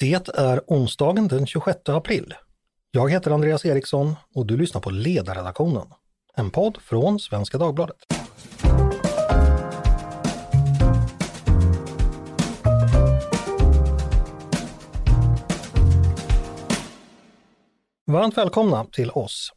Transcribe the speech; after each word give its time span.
Det 0.00 0.28
är 0.28 0.60
onsdagen 0.66 1.28
den 1.28 1.46
26 1.46 1.78
april. 1.88 2.34
Jag 2.90 3.10
heter 3.10 3.30
Andreas 3.30 3.64
Eriksson 3.64 4.16
och 4.34 4.46
du 4.46 4.56
lyssnar 4.56 4.80
på 4.80 4.90
Ledarredaktionen, 4.90 5.86
en 6.36 6.50
podd 6.50 6.78
från 6.82 7.20
Svenska 7.20 7.58
Dagbladet. 7.58 7.96
Varmt 18.06 18.38
välkomna 18.38 18.84
till 18.84 19.10
oss. 19.10 19.52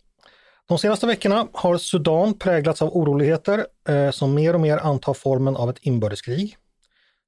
De 0.67 0.77
senaste 0.77 1.07
veckorna 1.07 1.47
har 1.53 1.77
Sudan 1.77 2.33
präglats 2.39 2.81
av 2.81 2.89
oroligheter 2.97 3.65
eh, 3.89 4.11
som 4.11 4.33
mer 4.33 4.53
och 4.53 4.61
mer 4.61 4.77
antar 4.77 5.13
formen 5.13 5.55
av 5.55 5.69
ett 5.69 5.79
inbördeskrig. 5.81 6.57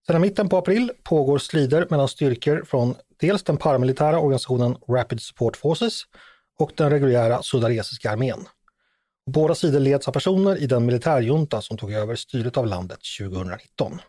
Sedan 0.08 0.22
mitten 0.22 0.50
på 0.50 0.58
april 0.58 0.92
pågår 1.04 1.38
strider 1.38 1.88
mellan 1.90 2.08
styrkor 2.08 2.64
från 2.66 2.96
dels 3.18 3.44
den 3.44 3.58
paramilitära 3.58 4.20
organisationen 4.20 4.78
Rapid 4.88 5.22
Support 5.22 5.58
Forces 5.58 6.02
och 6.60 6.72
den 6.76 6.90
reguljära 6.90 7.44
sudanesiska 7.44 8.12
armén. 8.12 8.48
Båda 9.32 9.56
sidor 9.56 9.80
leds 9.80 10.08
av 10.08 10.12
personer 10.12 10.58
i 10.58 10.68
den 10.68 10.86
militärjunta 10.86 11.62
som 11.62 11.78
tog 11.78 11.94
över 11.94 12.16
styret 12.16 12.58
av 12.58 12.68
landet 12.68 13.00
2019. 13.20 14.02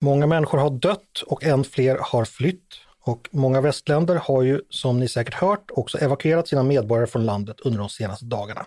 Många 0.00 0.26
människor 0.26 0.58
har 0.58 0.70
dött 0.70 1.22
och 1.26 1.44
än 1.44 1.64
fler 1.64 1.98
har 2.00 2.24
flytt 2.24 2.74
och 3.00 3.28
många 3.32 3.60
västländer 3.60 4.16
har 4.16 4.42
ju, 4.42 4.60
som 4.70 5.00
ni 5.00 5.08
säkert 5.08 5.34
hört, 5.34 5.70
också 5.70 5.98
evakuerat 5.98 6.48
sina 6.48 6.62
medborgare 6.62 7.06
från 7.06 7.26
landet 7.26 7.60
under 7.60 7.78
de 7.78 7.88
senaste 7.88 8.24
dagarna, 8.24 8.66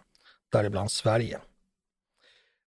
däribland 0.52 0.91
Sverige. 0.91 1.39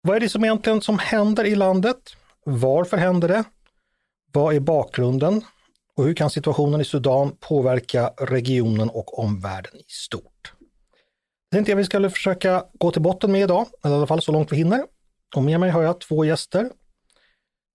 Vad 0.00 0.16
är 0.16 0.20
det 0.20 0.28
som 0.28 0.44
egentligen 0.44 0.80
som 0.80 0.98
händer 0.98 1.44
i 1.44 1.54
landet? 1.54 2.16
Varför 2.44 2.96
händer 2.96 3.28
det? 3.28 3.44
Vad 4.32 4.54
är 4.54 4.60
bakgrunden? 4.60 5.44
Och 5.96 6.04
hur 6.04 6.14
kan 6.14 6.30
situationen 6.30 6.80
i 6.80 6.84
Sudan 6.84 7.36
påverka 7.40 8.12
regionen 8.18 8.90
och 8.90 9.18
omvärlden 9.18 9.76
i 9.76 9.84
stort? 9.88 10.52
Det 11.50 11.56
tänkte 11.56 11.72
jag 11.72 11.76
vi 11.76 11.84
skulle 11.84 12.10
försöka 12.10 12.64
gå 12.72 12.90
till 12.90 13.02
botten 13.02 13.32
med 13.32 13.42
idag, 13.42 13.66
eller 13.84 13.94
i 13.94 13.98
alla 13.98 14.06
fall 14.06 14.22
så 14.22 14.32
långt 14.32 14.52
vi 14.52 14.56
hinner. 14.56 14.84
Och 15.36 15.42
med 15.42 15.60
mig 15.60 15.70
har 15.70 15.82
jag 15.82 16.00
två 16.00 16.24
gäster, 16.24 16.70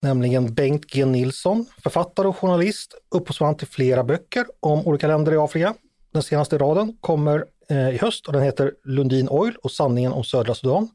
nämligen 0.02 0.53
Bengt 0.53 0.86
G 0.86 1.06
Nilsson, 1.06 1.66
författare 1.83 2.28
och 2.28 2.38
journalist, 2.38 2.95
upphovsman 3.09 3.58
till 3.58 3.67
flera 3.67 4.03
böcker 4.03 4.45
om 4.59 4.88
olika 4.88 5.08
länder 5.08 5.34
i 5.34 5.38
Afrika. 5.38 5.73
Den 6.11 6.23
senaste 6.23 6.58
raden 6.58 6.97
kommer 7.00 7.45
eh, 7.69 7.89
i 7.89 7.97
höst 7.97 8.28
och 8.28 8.34
den 8.34 8.44
heter 8.44 8.73
Lundin 8.84 9.30
Oil 9.30 9.56
och 9.56 9.72
sanningen 9.72 10.11
om 10.11 10.23
södra 10.23 10.56
Sudan. 10.56 10.89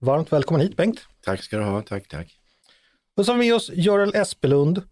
Varmt 0.00 0.32
välkommen 0.32 0.60
hit 0.60 0.76
Bengt! 0.76 1.00
Tack 1.24 1.42
ska 1.42 1.56
du 1.56 1.64
ha, 1.64 1.82
tack 1.82 2.08
tack! 2.08 2.38
Och 3.16 3.26
så 3.26 3.32
har 3.32 3.38
vi 3.38 3.46
med 3.46 3.54
oss 3.54 3.70
Görel 3.74 4.14
Espelund, 4.14 4.82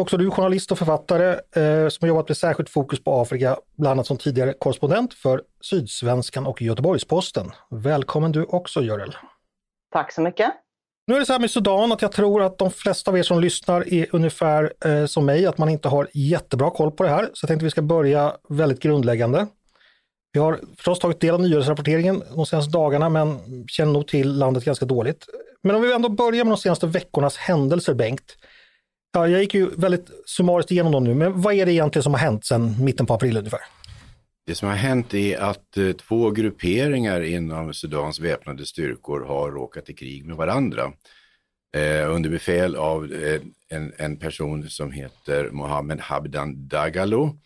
också 0.00 0.16
du 0.16 0.30
journalist 0.30 0.72
och 0.72 0.78
författare 0.78 1.30
eh, 1.32 1.88
som 1.88 1.98
har 2.00 2.08
jobbat 2.08 2.28
med 2.28 2.36
särskilt 2.36 2.70
fokus 2.70 3.04
på 3.04 3.20
Afrika, 3.20 3.56
bland 3.78 3.92
annat 3.92 4.06
som 4.06 4.16
tidigare 4.16 4.52
korrespondent 4.52 5.14
för 5.14 5.42
Sydsvenskan 5.60 6.46
och 6.46 6.62
Göteborgs-Posten. 6.62 7.50
Välkommen 7.70 8.32
du 8.32 8.44
också 8.44 8.82
Görel! 8.82 9.16
Tack 9.92 10.12
så 10.12 10.20
mycket! 10.20 10.50
Nu 11.06 11.14
är 11.14 11.20
det 11.20 11.26
så 11.26 11.32
här 11.32 11.40
med 11.40 11.50
Sudan 11.50 11.92
att 11.92 12.02
jag 12.02 12.12
tror 12.12 12.42
att 12.42 12.58
de 12.58 12.70
flesta 12.70 13.10
av 13.10 13.18
er 13.18 13.22
som 13.22 13.40
lyssnar 13.40 13.92
är 13.94 14.06
ungefär 14.12 14.72
eh, 14.84 15.06
som 15.06 15.26
mig, 15.26 15.46
att 15.46 15.58
man 15.58 15.68
inte 15.68 15.88
har 15.88 16.08
jättebra 16.14 16.70
koll 16.70 16.90
på 16.90 17.02
det 17.02 17.08
här. 17.08 17.30
Så 17.32 17.44
jag 17.44 17.48
tänkte 17.48 17.64
vi 17.64 17.70
ska 17.70 17.82
börja 17.82 18.36
väldigt 18.48 18.80
grundläggande. 18.80 19.46
Vi 20.32 20.40
har 20.40 20.60
förstås 20.76 20.98
tagit 20.98 21.20
del 21.20 21.34
av 21.34 21.40
nyhetsrapporteringen 21.40 22.22
de 22.34 22.46
senaste 22.46 22.70
dagarna 22.72 23.08
men 23.08 23.38
känner 23.68 23.92
nog 23.92 24.08
till 24.08 24.32
landet 24.32 24.64
ganska 24.64 24.86
dåligt. 24.86 25.26
Men 25.62 25.76
om 25.76 25.82
vi 25.82 25.92
ändå 25.92 26.08
börjar 26.08 26.44
med 26.44 26.52
de 26.52 26.58
senaste 26.58 26.86
veckornas 26.86 27.36
händelser, 27.36 27.94
Bengt. 27.94 28.36
Ja, 29.12 29.28
jag 29.28 29.40
gick 29.40 29.54
ju 29.54 29.70
väldigt 29.76 30.10
summariskt 30.26 30.70
igenom 30.70 30.92
dem 30.92 31.04
nu, 31.04 31.14
men 31.14 31.40
vad 31.40 31.54
är 31.54 31.66
det 31.66 31.72
egentligen 31.72 32.02
som 32.02 32.14
har 32.14 32.20
hänt 32.20 32.44
sedan 32.44 32.84
mitten 32.84 33.06
på 33.06 33.14
april 33.14 33.36
ungefär? 33.36 33.60
Det 34.46 34.54
som 34.54 34.68
har 34.68 34.76
hänt 34.76 35.14
är 35.14 35.38
att 35.38 35.76
eh, 35.76 35.92
två 35.92 36.30
grupperingar 36.30 37.20
inom 37.20 37.74
Sudans 37.74 38.20
väpnade 38.20 38.66
styrkor 38.66 39.20
har 39.20 39.50
råkat 39.50 39.90
i 39.90 39.94
krig 39.94 40.24
med 40.24 40.36
varandra. 40.36 40.92
Eh, 41.76 42.14
under 42.14 42.30
befäl 42.30 42.76
av 42.76 43.12
eh, 43.12 43.40
en, 43.68 43.92
en, 43.96 44.16
person 44.16 44.70
som 44.70 44.92
heter 44.92 45.50
Mohammed 45.50 46.00
Habdan 46.00 46.68
Dagalo. 46.68 47.38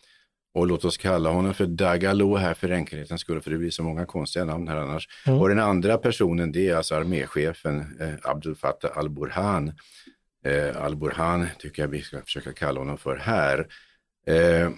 Och 0.54 0.66
låt 0.66 0.84
oss 0.84 0.96
kalla 0.96 1.30
honom 1.30 1.54
för 1.54 1.66
Dagalo 1.66 2.36
här 2.36 2.54
för 2.54 2.70
enkelhetens 2.70 3.20
skull, 3.20 3.40
för 3.40 3.50
det 3.50 3.58
blir 3.58 3.70
så 3.70 3.82
många 3.82 4.06
konstiga 4.06 4.44
namn 4.44 4.68
här 4.68 4.76
annars. 4.76 5.08
Mm. 5.26 5.40
Och 5.40 5.48
den 5.48 5.58
andra 5.58 5.98
personen, 5.98 6.52
det 6.52 6.68
är 6.68 6.76
alltså 6.76 6.94
arméchefen 6.94 8.00
eh, 8.00 8.30
Abdul 8.30 8.56
Fattah 8.56 8.98
al-Burhan. 8.98 9.72
Eh, 10.44 10.82
al-Burhan 10.82 11.46
tycker 11.58 11.82
jag 11.82 11.88
vi 11.88 12.02
ska 12.02 12.22
försöka 12.22 12.52
kalla 12.52 12.80
honom 12.80 12.98
för 12.98 13.16
här. 13.16 13.66
Eh, 14.26 14.70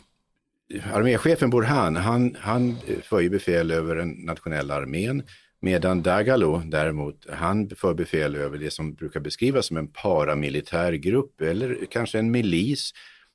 arméchefen 0.93 1.51
Burhan, 1.51 1.97
han, 1.97 2.37
han 2.41 2.77
för 3.03 3.21
ju 3.21 3.31
befäl 3.31 3.71
över 3.71 3.97
den 3.97 4.11
nationella 4.11 4.75
armén, 4.75 5.23
medan 5.61 6.03
Dagalo 6.03 6.63
däremot, 6.67 7.27
han 7.31 7.71
för 7.71 7.95
befäl 7.95 8.37
över 8.37 8.59
det 8.59 8.71
som 8.71 8.95
brukar 8.95 9.21
beskrivas 9.21 9.67
som 9.67 9.77
en 9.77 9.89
paramilitär 9.89 10.93
grupp 10.93 11.41
eller 11.41 11.87
kanske 11.91 12.19
en 12.19 12.31
milis. 12.31 12.93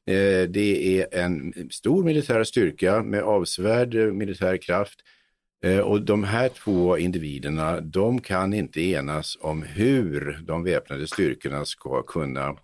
Eh, 0.07 0.49
det 0.49 0.99
är 0.99 1.23
en 1.23 1.53
stor 1.71 2.03
militär 2.03 2.43
styrka 2.43 3.03
med 3.03 3.21
avsevärd 3.21 3.95
militär 4.13 4.57
kraft 4.57 4.99
Eh, 5.65 5.79
och 5.79 6.01
de 6.01 6.23
här 6.23 6.49
två 6.49 6.97
individerna, 6.97 7.81
de 7.81 8.21
kan 8.21 8.53
inte 8.53 8.81
enas 8.81 9.37
om 9.41 9.63
hur 9.63 10.41
de 10.43 10.63
väpnade 10.63 11.07
styrkorna 11.07 11.65
ska 11.65 12.01
kunna 12.01 12.55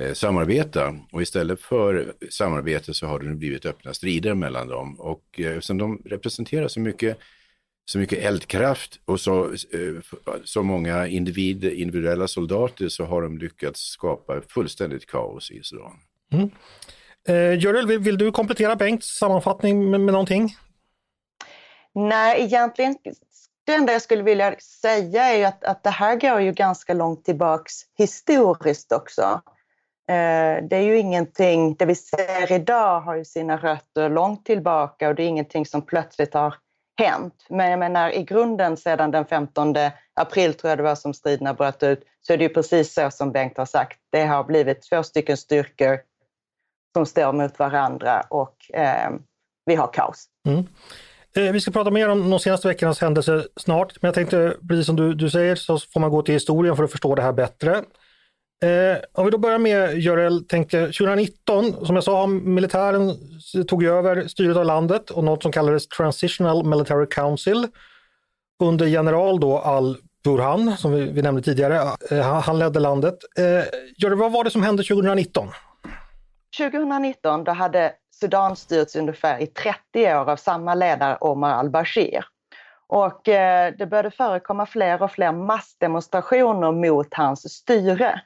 eh, 0.00 0.12
samarbeta 0.12 0.98
och 1.12 1.22
istället 1.22 1.60
för 1.60 2.12
samarbete 2.30 2.94
så 2.94 3.06
har 3.06 3.18
det 3.18 3.26
nu 3.26 3.34
blivit 3.34 3.66
öppna 3.66 3.94
strider 3.94 4.34
mellan 4.34 4.68
dem 4.68 5.00
och 5.00 5.24
eh, 5.38 5.46
eftersom 5.46 5.78
de 5.78 6.02
representerar 6.04 6.68
så 6.68 6.80
mycket 6.80 7.18
så 7.90 7.98
mycket 7.98 8.18
eldkraft 8.18 9.00
och 9.04 9.20
så, 9.20 9.44
eh, 9.52 10.18
så 10.44 10.62
många 10.62 11.06
individ, 11.06 11.64
individuella 11.64 12.28
soldater 12.28 12.88
så 12.88 13.04
har 13.04 13.22
de 13.22 13.38
lyckats 13.38 13.80
skapa 13.80 14.40
fullständigt 14.48 15.06
kaos 15.06 15.50
i 15.50 15.62
Sudan. 15.62 15.92
Mm. 16.32 16.50
Eh, 17.28 17.58
Görel, 17.64 17.86
vill, 17.86 17.98
vill, 17.98 18.18
du 18.18 18.32
komplettera 18.32 18.76
Bengts 18.76 19.18
sammanfattning 19.18 19.90
med, 19.90 20.00
med 20.00 20.12
någonting? 20.12 20.56
Nej, 21.98 22.42
egentligen 22.42 22.96
det 23.66 23.74
enda 23.74 23.92
jag 23.92 24.02
skulle 24.02 24.22
vilja 24.22 24.54
säga 24.60 25.24
är 25.24 25.46
att, 25.46 25.64
att 25.64 25.82
det 25.82 25.90
här 25.90 26.16
går 26.16 26.40
ju 26.40 26.52
ganska 26.52 26.94
långt 26.94 27.24
tillbaks 27.24 27.72
historiskt 27.98 28.92
också. 28.92 29.42
Eh, 30.08 30.64
det 30.68 30.76
är 30.76 30.80
ju 30.80 30.98
ingenting, 30.98 31.74
det 31.74 31.86
vi 31.86 31.94
ser 31.94 32.52
idag 32.52 33.00
har 33.00 33.16
ju 33.16 33.24
sina 33.24 33.56
rötter 33.56 34.10
långt 34.10 34.44
tillbaka 34.44 35.08
och 35.08 35.14
det 35.14 35.22
är 35.22 35.26
ingenting 35.28 35.66
som 35.66 35.82
plötsligt 35.82 36.34
har 36.34 36.54
hänt. 37.00 37.46
Men 37.48 37.70
jag 37.70 37.78
menar 37.78 38.10
i 38.10 38.22
grunden 38.22 38.76
sedan 38.76 39.10
den 39.10 39.26
15 39.26 39.74
april 40.14 40.54
tror 40.54 40.68
jag 40.68 40.78
det 40.78 40.82
var 40.82 40.94
som 40.94 41.14
striderna 41.14 41.54
bröt 41.54 41.82
ut, 41.82 42.04
så 42.20 42.32
är 42.32 42.36
det 42.36 42.44
ju 42.44 42.54
precis 42.54 42.94
så 42.94 43.10
som 43.10 43.32
Bengt 43.32 43.58
har 43.58 43.66
sagt. 43.66 43.98
Det 44.10 44.24
har 44.24 44.44
blivit 44.44 44.82
två 44.82 45.02
stycken 45.02 45.36
styrkor 45.36 46.00
som 46.92 47.06
står 47.06 47.32
mot 47.32 47.58
varandra 47.58 48.26
och 48.30 48.70
eh, 48.74 49.10
vi 49.64 49.74
har 49.74 49.92
kaos. 49.92 50.26
Mm. 50.46 50.66
Eh, 51.36 51.52
vi 51.52 51.60
ska 51.60 51.70
prata 51.70 51.90
mer 51.90 52.08
om 52.08 52.30
de 52.30 52.40
senaste 52.40 52.68
veckornas 52.68 53.00
händelser 53.00 53.46
snart, 53.56 54.02
men 54.02 54.08
jag 54.08 54.14
tänkte, 54.14 54.56
precis 54.68 54.86
som 54.86 54.96
du, 54.96 55.14
du 55.14 55.30
säger, 55.30 55.54
så 55.54 55.78
får 55.78 56.00
man 56.00 56.10
gå 56.10 56.22
till 56.22 56.34
historien 56.34 56.76
för 56.76 56.84
att 56.84 56.90
förstå 56.90 57.14
det 57.14 57.22
här 57.22 57.32
bättre. 57.32 57.70
Eh, 58.62 58.98
om 59.12 59.24
vi 59.24 59.30
då 59.30 59.38
börjar 59.38 59.58
med 59.58 59.98
Görel, 59.98 60.44
tänkte 60.44 60.80
2019, 60.80 61.86
som 61.86 61.94
jag 61.94 62.04
sa, 62.04 62.26
militären 62.26 63.12
tog 63.68 63.84
över 63.84 64.26
styret 64.26 64.56
av 64.56 64.64
landet 64.64 65.10
och 65.10 65.24
något 65.24 65.42
som 65.42 65.52
kallades 65.52 65.88
Transitional 65.88 66.64
Military 66.64 67.06
Council 67.06 67.66
under 68.62 68.86
general 68.86 69.40
då 69.40 69.58
Al-Burhan, 69.58 70.76
som 70.76 70.92
vi, 70.92 71.00
vi, 71.00 71.22
nämnde 71.22 71.42
tidigare. 71.42 71.80
Eh, 72.10 72.40
han 72.40 72.58
ledde 72.58 72.80
landet. 72.80 73.18
Eh, 73.38 73.64
Görel, 73.96 74.18
vad 74.18 74.32
var 74.32 74.44
det 74.44 74.50
som 74.50 74.62
hände 74.62 74.82
2019? 74.82 75.48
2019 76.58 77.44
då 77.44 77.52
hade 77.52 77.92
Sudan 78.20 78.56
styrts 78.56 78.96
ungefär 78.96 79.38
i 79.38 79.46
30 79.46 79.78
år 79.94 80.30
av 80.30 80.36
samma 80.36 80.74
ledare 80.74 81.16
Omar 81.20 81.54
al-Bashir. 81.54 82.24
Och 82.86 83.28
eh, 83.28 83.74
det 83.78 83.86
började 83.86 84.10
förekomma 84.10 84.66
fler 84.66 85.02
och 85.02 85.10
fler 85.10 85.32
massdemonstrationer 85.32 86.72
mot 86.72 87.14
hans 87.14 87.54
styre. 87.54 88.20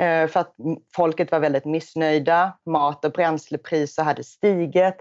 Eh, 0.00 0.26
för 0.26 0.40
att 0.40 0.54
folket 0.96 1.30
var 1.30 1.40
väldigt 1.40 1.64
missnöjda. 1.64 2.58
Mat 2.66 3.04
och 3.04 3.12
bränslepriser 3.12 4.02
hade 4.02 4.24
stigit. 4.24 4.94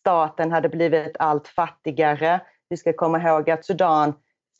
Staten 0.00 0.52
hade 0.52 0.68
blivit 0.68 1.16
allt 1.18 1.48
fattigare. 1.48 2.40
Vi 2.68 2.76
ska 2.76 2.92
komma 2.92 3.22
ihåg 3.22 3.50
att 3.50 3.64
Sudan 3.64 4.14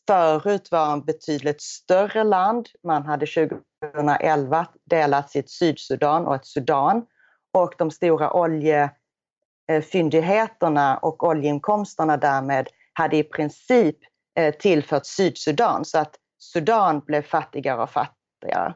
förut 0.07 0.71
var 0.71 0.93
en 0.93 1.01
betydligt 1.01 1.61
större 1.61 2.23
land. 2.23 2.67
Man 2.83 3.05
hade 3.05 3.25
2011 3.25 4.67
delat 4.89 5.29
sitt 5.29 5.49
Sydsudan 5.49 6.27
och 6.27 6.35
ett 6.35 6.45
Sudan. 6.45 7.05
Och 7.53 7.73
de 7.77 7.91
stora 7.91 8.33
olje 8.33 8.89
Eh, 9.67 9.81
fyndigheterna 9.81 10.97
och 10.97 11.23
oljeinkomsterna 11.23 12.17
därmed 12.17 12.67
hade 12.93 13.17
i 13.17 13.23
princip 13.23 13.95
eh, 14.37 14.55
tillfört 14.55 15.05
Sydsudan 15.05 15.85
så 15.85 15.97
att 15.97 16.15
Sudan 16.39 16.99
blev 16.99 17.21
fattigare 17.21 17.83
och 17.83 17.89
fattigare. 17.89 18.73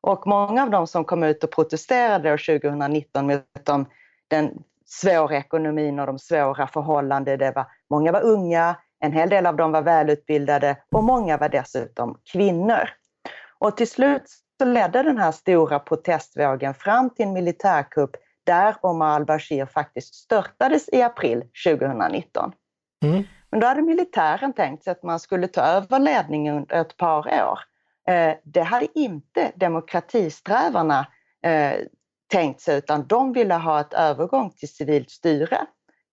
Och 0.00 0.26
många 0.26 0.62
av 0.62 0.70
de 0.70 0.86
som 0.86 1.04
kom 1.04 1.22
ut 1.22 1.44
och 1.44 1.50
protesterade 1.50 2.38
2019 2.38 3.26
mot 3.26 3.44
de, 3.64 3.86
den 4.28 4.62
svårekonomin 4.86 5.98
och 5.98 6.06
de 6.06 6.18
svåra 6.18 6.66
förhållandena. 6.66 7.36
Det 7.36 7.52
var, 7.54 7.66
många 7.90 8.12
var 8.12 8.22
unga, 8.22 8.76
en 9.00 9.12
hel 9.12 9.28
del 9.28 9.46
av 9.46 9.56
dem 9.56 9.72
var 9.72 9.82
välutbildade 9.82 10.76
och 10.90 11.04
många 11.04 11.36
var 11.38 11.48
dessutom 11.48 12.20
kvinnor. 12.32 12.88
Och 13.58 13.76
till 13.76 13.88
slut 13.88 14.22
så 14.58 14.64
ledde 14.64 15.02
den 15.02 15.18
här 15.18 15.32
stora 15.32 15.78
protestvågen 15.78 16.74
fram 16.74 17.10
till 17.10 17.26
en 17.26 17.32
militärkupp 17.32 18.16
där 18.44 18.76
Omar 18.80 19.14
al-Bashir 19.14 19.66
faktiskt 19.66 20.14
störtades 20.14 20.88
i 20.88 21.02
april 21.02 21.42
2019. 21.66 22.52
Mm. 23.04 23.24
Men 23.50 23.60
då 23.60 23.66
hade 23.66 23.82
militären 23.82 24.52
tänkt 24.52 24.84
sig 24.84 24.90
att 24.90 25.02
man 25.02 25.20
skulle 25.20 25.48
ta 25.48 25.60
över 25.60 25.98
ledningen 25.98 26.56
under 26.56 26.80
ett 26.80 26.96
par 26.96 27.18
år. 27.18 27.58
Eh, 28.08 28.34
det 28.44 28.62
hade 28.62 28.98
inte 28.98 29.52
demokratisträvarna 29.56 31.06
eh, 31.44 31.74
tänkt 32.30 32.60
sig 32.60 32.78
utan 32.78 33.06
de 33.06 33.32
ville 33.32 33.54
ha 33.54 33.80
ett 33.80 33.92
övergång 33.92 34.50
till 34.50 34.68
civilt 34.68 35.10
styre. 35.10 35.66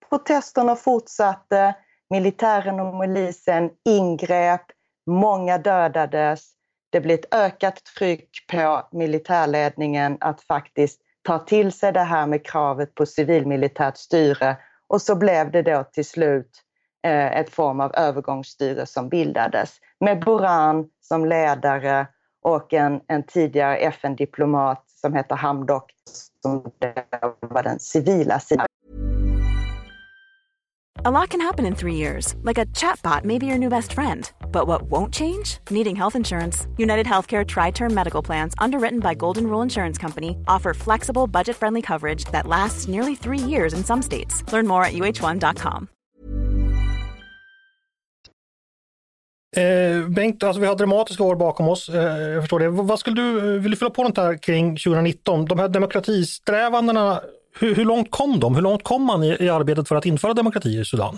Protesterna 0.09 0.75
fortsatte, 0.75 1.75
militären 2.09 2.79
och 2.79 2.91
polisen 2.91 3.69
ingrep, 3.85 4.61
många 5.07 5.57
dödades. 5.57 6.51
Det 6.89 7.01
blev 7.01 7.19
ett 7.19 7.33
ökat 7.33 7.83
tryck 7.83 8.29
på 8.51 8.87
militärledningen 8.91 10.17
att 10.19 10.41
faktiskt 10.41 11.01
tar 11.29 11.39
till 11.39 11.71
sig 11.71 11.91
det 11.91 11.99
här 11.99 12.27
med 12.27 12.45
kravet 12.45 12.95
på 12.95 13.05
civilmilitärt 13.05 13.97
styre 13.97 14.57
och 14.87 15.01
så 15.01 15.15
blev 15.15 15.51
det 15.51 15.61
då 15.61 15.83
till 15.83 16.05
slut 16.05 16.49
eh, 17.03 17.37
ett 17.37 17.49
form 17.49 17.79
av 17.79 17.95
övergångsstyre 17.95 18.85
som 18.85 19.09
bildades 19.09 19.69
med 19.99 20.19
Buran 20.19 20.89
som 21.01 21.25
ledare 21.25 22.07
och 22.41 22.73
en, 22.73 23.01
en 23.07 23.23
tidigare 23.23 23.77
FN-diplomat 23.77 24.83
som 24.87 25.13
heter 25.13 25.35
Hamdok 25.35 25.91
som 26.41 26.71
var 27.39 27.63
den 27.63 27.79
civila 27.79 28.39
sidan. 28.39 28.67
A 31.05 31.11
lot 31.11 31.29
can 31.29 31.39
happen 31.39 31.65
in 31.65 31.75
three 31.75 31.95
years, 31.95 32.35
like 32.43 32.57
a 32.57 32.65
chatbot 32.75 33.23
may 33.23 33.39
be 33.39 33.45
your 33.45 33.57
new 33.57 33.69
best 33.69 33.93
friend. 33.93 34.29
But 34.51 34.67
what 34.67 34.81
won't 34.81 35.13
change? 35.13 35.59
Needing 35.69 35.95
health 35.95 36.13
insurance. 36.13 36.67
United 36.75 37.05
Healthcare 37.05 37.45
Tri 37.47 37.71
Term 37.71 37.93
Medical 37.93 38.21
Plans, 38.21 38.53
underwritten 38.57 38.99
by 38.99 39.13
Golden 39.15 39.47
Rule 39.47 39.61
Insurance 39.61 39.97
Company, 39.97 40.35
offer 40.45 40.73
flexible, 40.73 41.25
budget 41.25 41.55
friendly 41.55 41.81
coverage 41.81 42.25
that 42.33 42.47
lasts 42.47 42.89
nearly 42.89 43.15
three 43.15 43.39
years 43.39 43.73
in 43.73 43.83
some 43.85 44.01
states. 44.01 44.43
Learn 44.51 44.67
more 44.67 44.83
at 44.83 44.91
uh1.com. 44.91 45.87
Eh, 49.55 50.09
Bengt, 50.09 50.43
alltså 50.43 50.61
vi 50.61 50.67
har 50.67 50.75
dramatiska 50.75 51.23
år 51.23 51.35
bakom 51.35 51.69
oss. 51.69 51.89
Eh, 51.89 52.19
jag 52.19 52.43
förstår 52.43 52.59
det. 52.59 52.69
Vad 52.69 52.99
skulle 52.99 53.15
du, 53.15 53.37
eh, 53.37 53.61
vill 53.61 53.71
du 53.71 53.77
fylla 53.77 53.91
på 53.91 54.03
något 54.03 54.17
här 54.17 54.37
kring 54.37 54.77
2019? 54.77 55.45
De 55.45 55.59
här 55.59 55.67
demokratisträvandena, 55.67 57.21
hur, 57.59 57.75
hur 57.75 57.85
långt 57.85 58.11
kom 58.11 58.39
de? 58.39 58.55
Hur 58.55 58.61
långt 58.61 58.83
kom 58.83 59.03
man 59.03 59.23
i, 59.23 59.37
i 59.39 59.49
arbetet 59.49 59.87
för 59.87 59.95
att 59.95 60.05
införa 60.05 60.33
demokrati 60.33 60.79
i 60.79 60.85
Sudan? 60.85 61.17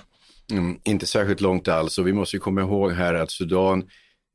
Mm, 0.51 0.79
inte 0.83 1.05
särskilt 1.05 1.41
långt 1.41 1.67
alls 1.67 1.97
och 1.97 2.07
vi 2.07 2.13
måste 2.13 2.37
komma 2.37 2.61
ihåg 2.61 2.91
här 2.91 3.13
att 3.13 3.31
Sudan 3.31 3.83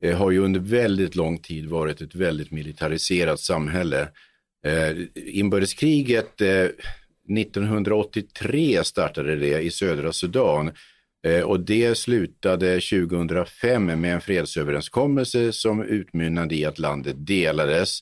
eh, 0.03 0.17
har 0.17 0.31
ju 0.31 0.39
under 0.39 0.59
väldigt 0.59 1.15
lång 1.15 1.37
tid 1.37 1.69
varit 1.69 2.01
ett 2.01 2.15
väldigt 2.15 2.51
militariserat 2.51 3.39
samhälle. 3.39 4.01
Eh, 4.65 4.97
inbördeskriget 5.15 6.41
eh, 6.41 6.67
1983 7.37 8.83
startade 8.83 9.35
det 9.35 9.61
i 9.61 9.71
södra 9.71 10.13
Sudan 10.13 10.71
eh, 11.27 11.41
och 11.41 11.59
det 11.59 11.97
slutade 11.97 12.79
2005 12.79 13.85
med 13.85 14.13
en 14.13 14.21
fredsöverenskommelse 14.21 15.53
som 15.53 15.83
utmynnade 15.83 16.55
i 16.55 16.65
att 16.65 16.79
landet 16.79 17.15
delades, 17.17 17.99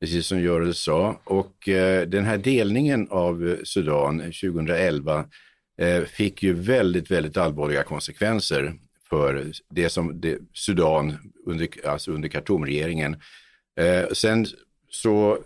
precis 0.00 0.26
som 0.26 0.40
Görel 0.40 0.74
sa. 0.74 1.20
Och 1.24 1.68
eh, 1.68 2.08
den 2.08 2.24
här 2.24 2.38
delningen 2.38 3.08
av 3.10 3.48
eh, 3.48 3.56
Sudan 3.64 4.18
2011 4.18 5.24
Eh, 5.80 6.04
fick 6.04 6.42
ju 6.42 6.52
väldigt, 6.52 7.10
väldigt 7.10 7.36
allvarliga 7.36 7.82
konsekvenser 7.82 8.74
för 9.08 9.52
det 9.70 9.88
som 9.88 10.20
det, 10.20 10.38
Sudan 10.52 11.32
under, 11.46 11.68
alltså 11.84 12.12
under 12.12 12.28
Khartoumregeringen. 12.28 13.16
Eh, 13.80 14.08
sen 14.12 14.46
så 14.90 15.38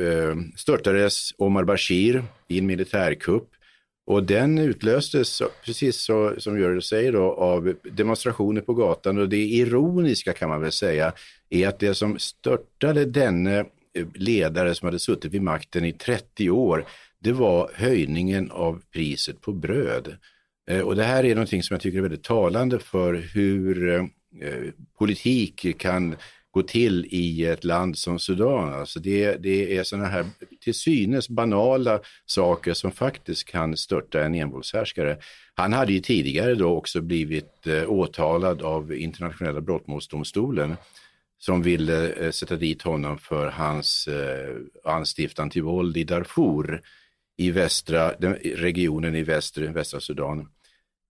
eh, 0.00 0.36
störtades 0.56 1.34
Omar 1.38 1.64
Bashir 1.64 2.24
i 2.48 2.58
en 2.58 2.66
militärkupp 2.66 3.48
och 4.06 4.24
den 4.24 4.58
utlöstes, 4.58 5.42
precis 5.64 5.96
så, 5.96 6.34
som 6.38 6.60
Görel 6.60 6.82
säger, 6.82 7.12
då, 7.12 7.32
av 7.32 7.74
demonstrationer 7.82 8.60
på 8.60 8.74
gatan. 8.74 9.18
Och 9.18 9.28
det 9.28 9.44
ironiska 9.44 10.32
kan 10.32 10.48
man 10.48 10.60
väl 10.60 10.72
säga 10.72 11.12
är 11.50 11.68
att 11.68 11.78
det 11.78 11.94
som 11.94 12.18
störtade 12.18 13.04
denne 13.04 13.64
Eh, 13.96 14.06
ledare 14.14 14.74
som 14.74 14.86
hade 14.86 14.98
suttit 14.98 15.34
vid 15.34 15.42
makten 15.42 15.84
i 15.84 15.92
30 15.92 16.50
år, 16.50 16.84
det 17.18 17.32
var 17.32 17.70
höjningen 17.74 18.50
av 18.50 18.82
priset 18.92 19.40
på 19.40 19.52
bröd. 19.52 20.16
Eh, 20.70 20.80
och 20.80 20.96
det 20.96 21.04
här 21.04 21.24
är 21.24 21.34
någonting 21.34 21.62
som 21.62 21.74
jag 21.74 21.80
tycker 21.80 21.98
är 21.98 22.02
väldigt 22.02 22.24
talande 22.24 22.78
för 22.78 23.14
hur 23.14 23.88
eh, 23.94 24.02
politik 24.98 25.78
kan 25.78 26.16
gå 26.50 26.62
till 26.62 27.06
i 27.10 27.44
ett 27.44 27.64
land 27.64 27.98
som 27.98 28.18
Sudan. 28.18 28.74
Alltså 28.74 29.00
det, 29.00 29.36
det 29.36 29.76
är 29.76 29.84
sådana 29.84 30.08
här 30.08 30.26
till 30.60 30.74
synes 30.74 31.28
banala 31.28 32.00
saker 32.26 32.74
som 32.74 32.92
faktiskt 32.92 33.44
kan 33.44 33.76
störta 33.76 34.24
en 34.24 34.34
envåldshärskare. 34.34 35.18
Han 35.54 35.72
hade 35.72 35.92
ju 35.92 36.00
tidigare 36.00 36.54
då 36.54 36.76
också 36.76 37.00
blivit 37.00 37.66
eh, 37.66 37.90
åtalad 37.90 38.62
av 38.62 38.94
internationella 38.94 39.60
brottmålsdomstolen 39.60 40.76
som 41.40 41.62
ville 41.62 42.12
eh, 42.12 42.26
eh, 42.26 42.30
sätta 42.30 42.56
dit 42.56 42.82
honom 42.82 43.18
för 43.18 43.46
hans 43.50 44.08
eh, 44.08 44.56
anstiftan 44.84 45.50
till 45.50 45.62
våld 45.62 45.96
i 45.96 46.04
Darfur 46.04 46.82
i 47.36 47.50
västra 47.50 48.14
den, 48.18 48.34
regionen 48.34 49.14
i 49.14 49.22
västra, 49.22 49.72
västra 49.72 50.00
Sudan. 50.00 50.48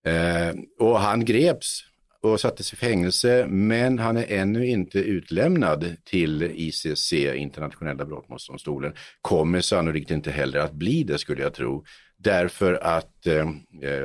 Eh, 0.06 0.54
och 0.78 1.00
han 1.00 1.24
greps 1.24 1.84
och 2.22 2.40
sattes 2.40 2.72
i 2.72 2.76
fängelse, 2.76 3.46
men 3.48 3.98
han 3.98 4.16
är 4.16 4.26
ännu 4.28 4.66
inte 4.66 4.98
utlämnad 4.98 5.96
till 6.04 6.42
ICC, 6.42 7.12
internationella 7.12 8.04
brottmålsdomstolen. 8.04 8.92
Kommer 9.20 9.60
sannolikt 9.60 10.10
inte 10.10 10.30
heller 10.30 10.58
att 10.58 10.72
bli 10.72 11.04
det 11.04 11.18
skulle 11.18 11.42
jag 11.42 11.54
tro. 11.54 11.84
Därför 12.16 12.74
att 12.74 13.26
eh, 13.26 13.48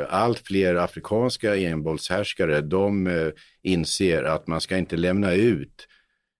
allt 0.09 0.39
fler 0.39 0.75
afrikanska 0.75 1.55
envåldshärskare, 1.55 2.61
de 2.61 3.07
eh, 3.07 3.29
inser 3.63 4.23
att 4.23 4.47
man 4.47 4.61
ska 4.61 4.77
inte 4.77 4.97
lämna 4.97 5.33
ut 5.33 5.87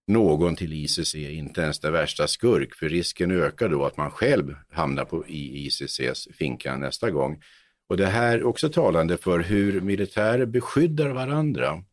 någon 0.08 0.56
till 0.56 0.74
ICC, 0.74 1.16
inte 1.16 1.62
ens 1.62 1.80
den 1.80 1.94
värsta 1.94 2.28
skurk, 2.28 2.76
för 2.76 2.90
risken 2.90 3.32
ökar 3.32 3.70
då 3.70 3.86
att 3.86 3.98
man 3.98 4.12
själv 4.12 4.56
hamnar 4.72 5.06
på, 5.06 5.28
i 5.28 5.66
ICCs 5.66 6.28
finka 6.34 6.78
nästa 6.78 7.12
gång. 7.12 7.42
Och 7.90 7.98
det 7.98 8.06
här 8.06 8.38
är 8.38 8.44
också 8.44 8.70
talande 8.70 9.18
för 9.18 9.40
hur 9.40 9.82
militärer 9.82 10.46
beskyddar 10.46 11.10
varandra 11.10 11.84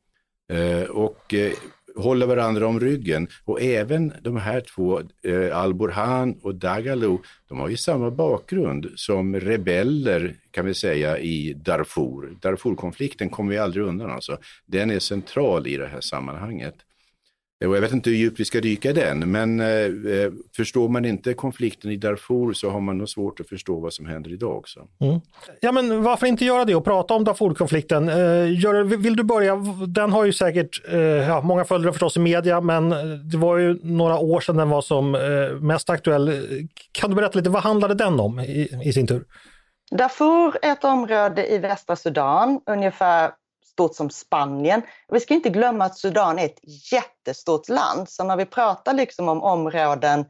eh, 0.53 0.83
och 0.83 1.35
eh, 1.35 1.53
håller 1.97 2.27
varandra 2.27 2.67
om 2.67 2.81
ryggen. 2.81 3.29
Och 3.45 3.63
även 3.63 4.13
de 4.23 4.37
här 4.37 4.61
två, 4.61 5.01
eh, 5.23 5.59
Al-Burhan 5.59 6.39
och 6.43 6.55
Dagalo, 6.55 7.23
de 7.49 7.59
har 7.59 7.69
ju 7.69 7.77
samma 7.77 8.11
bakgrund 8.11 8.91
som 8.97 9.41
rebeller 9.41 10.35
kan 10.51 10.67
vi 10.67 10.75
säga 10.75 11.19
i 11.19 11.53
Darfur. 11.53 12.37
Darfurkonflikten 12.41 13.31
kommer 13.31 13.51
vi 13.51 13.59
aldrig 13.59 13.85
undan 13.85 14.11
alltså. 14.11 14.39
Den 14.67 14.91
är 14.91 14.99
central 14.99 15.67
i 15.67 15.77
det 15.77 15.87
här 15.87 16.01
sammanhanget. 16.01 16.75
Och 17.67 17.77
jag 17.77 17.81
vet 17.81 17.93
inte 17.93 18.11
hur 18.11 18.17
djupt 18.17 18.41
vi 18.41 18.45
ska 18.45 18.61
dyka 18.61 18.91
i 18.91 18.93
den, 18.93 19.31
men 19.31 19.61
eh, 19.61 19.67
eh, 19.67 20.33
förstår 20.57 20.89
man 20.89 21.05
inte 21.05 21.35
konflikten 21.35 21.91
i 21.91 21.97
Darfur 21.97 22.53
så 22.53 22.71
har 22.71 22.81
man 22.81 22.99
nog 22.99 23.09
svårt 23.09 23.41
att 23.41 23.49
förstå 23.49 23.81
vad 23.81 23.93
som 23.93 24.07
händer 24.07 24.33
idag 24.33 24.57
också. 24.57 24.81
Mm. 25.01 25.21
Ja, 25.61 25.73
men 25.73 26.03
varför 26.03 26.27
inte 26.27 26.45
göra 26.45 26.65
det 26.65 26.75
och 26.75 26.85
prata 26.85 27.15
om 27.15 27.25
Darfur-konflikten? 27.25 28.09
Eh, 28.09 28.85
vill 28.85 29.17
du 29.17 29.23
börja? 29.23 29.57
Den 29.89 30.13
har 30.13 30.25
ju 30.25 30.33
säkert 30.33 30.93
eh, 30.93 30.99
ja, 31.01 31.41
många 31.41 31.65
följare 31.65 31.93
förstås 31.93 32.17
i 32.17 32.21
media, 32.21 32.61
men 32.61 32.91
det 33.31 33.37
var 33.37 33.57
ju 33.57 33.79
några 33.83 34.19
år 34.19 34.41
sedan 34.41 34.57
den 34.57 34.69
var 34.69 34.81
som 34.81 35.15
eh, 35.15 35.61
mest 35.61 35.91
aktuell. 35.91 36.47
Kan 36.93 37.11
du 37.11 37.17
berätta 37.17 37.39
lite, 37.39 37.51
vad 37.51 37.63
handlade 37.63 37.95
den 37.95 38.21
om 38.21 38.41
i, 38.41 38.69
i 38.85 38.93
sin 38.93 39.07
tur? 39.07 39.25
Darfur 39.91 40.57
är 40.63 40.73
ett 40.73 40.85
område 40.85 41.53
i 41.53 41.59
västra 41.59 41.97
Sudan, 41.97 42.61
ungefär 42.67 43.31
stort 43.73 43.95
som 43.95 44.11
Spanien. 44.11 44.83
Vi 45.09 45.21
ska 45.21 45.35
inte 45.35 45.51
glömma 45.51 45.85
att 45.85 45.99
Sudan 45.99 46.39
är 46.39 46.45
ett 46.45 46.93
jättestort 46.93 47.69
land, 47.69 48.09
så 48.09 48.25
när 48.25 48.37
vi 48.37 48.47
pratar 48.47 48.95
liksom 48.95 49.29
om 49.29 49.43
områden, 49.43 50.25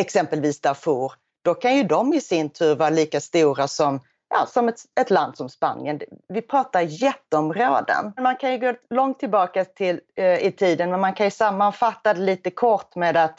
exempelvis 0.00 0.60
Darfur, 0.60 1.12
då 1.44 1.54
kan 1.54 1.76
ju 1.76 1.82
de 1.82 2.14
i 2.14 2.20
sin 2.20 2.50
tur 2.50 2.76
vara 2.76 2.90
lika 2.90 3.20
stora 3.20 3.68
som, 3.68 4.00
ja, 4.34 4.46
som 4.46 4.68
ett, 4.68 4.80
ett 5.00 5.10
land 5.10 5.36
som 5.36 5.48
Spanien. 5.48 6.00
Vi 6.28 6.42
pratar 6.42 6.80
jätteområden. 6.80 8.12
Man 8.20 8.36
kan 8.36 8.52
ju 8.52 8.58
gå 8.58 8.74
långt 8.90 9.18
tillbaka 9.18 9.64
till, 9.64 10.00
eh, 10.16 10.46
i 10.46 10.52
tiden, 10.52 10.90
men 10.90 11.00
man 11.00 11.14
kan 11.14 11.26
ju 11.26 11.30
sammanfatta 11.30 12.14
det 12.14 12.20
lite 12.20 12.50
kort 12.50 12.96
med 12.96 13.16
att 13.16 13.38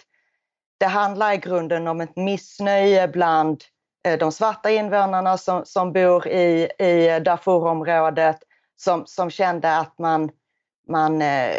det 0.80 0.86
handlar 0.86 1.34
i 1.34 1.38
grunden 1.38 1.88
om 1.88 2.02
ett 2.02 2.16
missnöje 2.16 3.08
bland 3.08 3.64
eh, 4.08 4.20
de 4.20 4.32
svarta 4.32 4.70
invånarna 4.70 5.38
som, 5.38 5.66
som 5.66 5.94
bor 5.94 6.28
i, 6.28 6.70
i 6.80 7.20
Darfurområdet 7.26 8.40
som, 8.84 9.06
som 9.06 9.30
kände 9.30 9.78
att 9.78 10.00
man, 10.00 10.32
man 10.88 11.22
eh, 11.22 11.56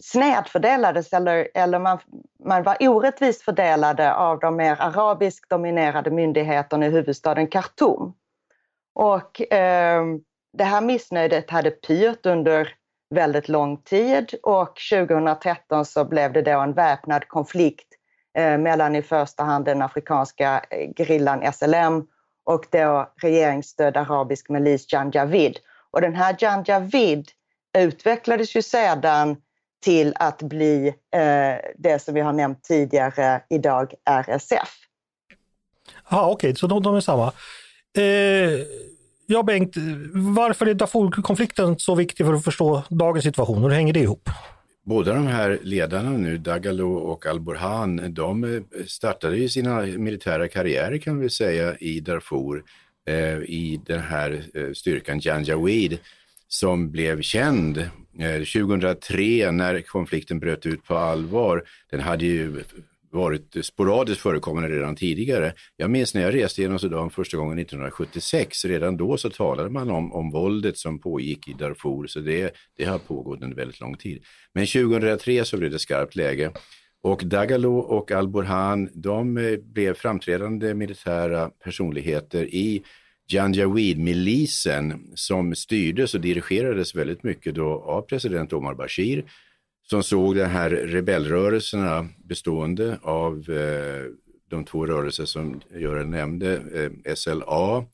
snedfördelades 0.00 1.12
eller, 1.12 1.48
eller 1.54 1.78
man, 1.78 1.98
man 2.44 2.62
var 2.62 2.76
orättvist 2.80 3.42
fördelade 3.42 4.14
av 4.14 4.38
de 4.38 4.56
mer 4.56 4.76
arabiskt 4.80 5.50
dominerade 5.50 6.10
myndigheterna 6.10 6.86
i 6.86 6.90
huvudstaden 6.90 7.46
Khartoum. 7.46 8.12
Och 8.94 9.52
eh, 9.52 10.04
det 10.52 10.64
här 10.64 10.80
missnöjet 10.80 11.50
hade 11.50 11.70
pyrt 11.70 12.26
under 12.26 12.74
väldigt 13.14 13.48
lång 13.48 13.76
tid 13.76 14.34
och 14.42 14.78
2013 14.92 15.84
så 15.84 16.04
blev 16.04 16.32
det 16.32 16.42
då 16.42 16.60
en 16.60 16.72
väpnad 16.72 17.28
konflikt 17.28 17.88
eh, 18.38 18.58
mellan 18.58 18.96
i 18.96 19.02
första 19.02 19.42
hand 19.42 19.64
den 19.64 19.82
afrikanska 19.82 20.64
eh, 20.70 20.90
gerillan 20.96 21.52
SLM 21.52 22.06
och 22.44 22.66
då 22.70 23.12
regeringsstödd 23.22 23.96
arabisk 23.96 24.48
milis 24.48 24.92
Janjavid. 24.92 25.58
Och 25.96 26.02
den 26.02 26.14
här 26.14 26.36
Janjavid 26.38 27.28
utvecklades 27.78 28.56
ju 28.56 28.62
sedan 28.62 29.36
till 29.84 30.12
att 30.16 30.42
bli 30.42 30.86
eh, 30.88 31.70
det 31.78 32.02
som 32.02 32.14
vi 32.14 32.20
har 32.20 32.32
nämnt 32.32 32.62
tidigare 32.62 33.42
idag, 33.50 33.94
RSF. 34.04 34.68
Ja, 36.10 36.30
okej, 36.30 36.50
okay, 36.50 36.54
så 36.54 36.66
de, 36.66 36.82
de, 36.82 36.94
är 36.94 37.00
samma. 37.00 37.32
Eh, 37.98 38.02
ja, 39.26 39.42
Bengt, 39.42 39.74
varför 40.14 40.66
är 40.66 40.74
Darfur-konflikten 40.74 41.78
så 41.78 41.94
viktig 41.94 42.26
för 42.26 42.34
att 42.34 42.44
förstå 42.44 42.82
dagens 42.88 43.24
situation? 43.24 43.62
Hur 43.62 43.70
hänger 43.70 43.92
det 43.92 44.00
ihop? 44.00 44.30
Båda 44.84 45.14
de 45.14 45.26
här 45.26 45.58
ledarna 45.62 46.10
nu, 46.10 46.38
Dagalo 46.38 46.94
och 46.94 47.26
Al-Burhan, 47.26 48.14
de 48.14 48.64
startade 48.86 49.36
ju 49.36 49.48
sina 49.48 49.80
militära 49.80 50.48
karriärer 50.48 50.98
kan 50.98 51.18
vi 51.18 51.30
säga 51.30 51.76
i 51.76 52.00
Darfur 52.00 52.62
eh, 53.06 53.38
i 53.38 53.80
den 53.86 54.00
här 54.00 54.42
eh, 54.54 54.72
styrkan 54.72 55.20
Janjaweed 55.20 55.98
som 56.48 56.90
blev 56.90 57.22
känd 57.22 57.78
eh, 58.18 58.42
2003 58.52 59.50
när 59.50 59.80
konflikten 59.80 60.38
bröt 60.38 60.66
ut 60.66 60.84
på 60.84 60.96
allvar. 60.96 61.64
Den 61.90 62.00
hade 62.00 62.24
ju 62.24 62.62
varit 63.10 63.56
sporadiskt 63.62 64.20
förekommande 64.20 64.68
redan 64.68 64.96
tidigare. 64.96 65.52
Jag 65.76 65.90
minns 65.90 66.14
när 66.14 66.22
jag 66.22 66.34
reste 66.34 66.62
genom 66.62 66.78
Sudan 66.78 67.10
första 67.10 67.36
gången 67.36 67.58
1976, 67.58 68.64
redan 68.64 68.96
då 68.96 69.16
så 69.16 69.30
talade 69.30 69.70
man 69.70 69.90
om, 69.90 70.12
om 70.12 70.30
våldet 70.30 70.78
som 70.78 70.98
pågick 70.98 71.48
i 71.48 71.52
Darfur, 71.52 72.06
så 72.06 72.20
det, 72.20 72.54
det 72.76 72.84
har 72.84 72.98
pågått 72.98 73.42
under 73.42 73.56
väldigt 73.56 73.80
lång 73.80 73.96
tid. 73.96 74.24
Men 74.52 74.66
2003 74.66 75.44
så 75.44 75.56
blev 75.56 75.70
det 75.70 75.78
skarpt 75.78 76.16
läge 76.16 76.52
och 77.06 77.22
Dagalo 77.24 77.78
och 77.78 78.12
Al-Burhan, 78.12 78.88
de 78.94 79.36
eh, 79.36 79.58
blev 79.58 79.94
framträdande 79.94 80.74
militära 80.74 81.50
personligheter 81.64 82.44
i 82.44 82.82
Janjaweed-milisen 83.28 85.12
som 85.14 85.54
styrdes 85.54 86.14
och 86.14 86.20
dirigerades 86.20 86.94
väldigt 86.94 87.22
mycket 87.22 87.54
då 87.54 87.82
av 87.82 88.02
president 88.02 88.52
Omar 88.52 88.74
Bashir 88.74 89.24
som 89.82 90.02
såg 90.02 90.36
de 90.36 90.44
här 90.44 90.70
rebellrörelserna 90.70 92.08
bestående 92.24 92.98
av 93.02 93.50
eh, 93.50 94.04
de 94.50 94.64
två 94.64 94.86
rörelser 94.86 95.24
som 95.24 95.60
Göran 95.74 96.10
nämnde, 96.10 96.52
eh, 97.06 97.14
SLA 97.14 97.84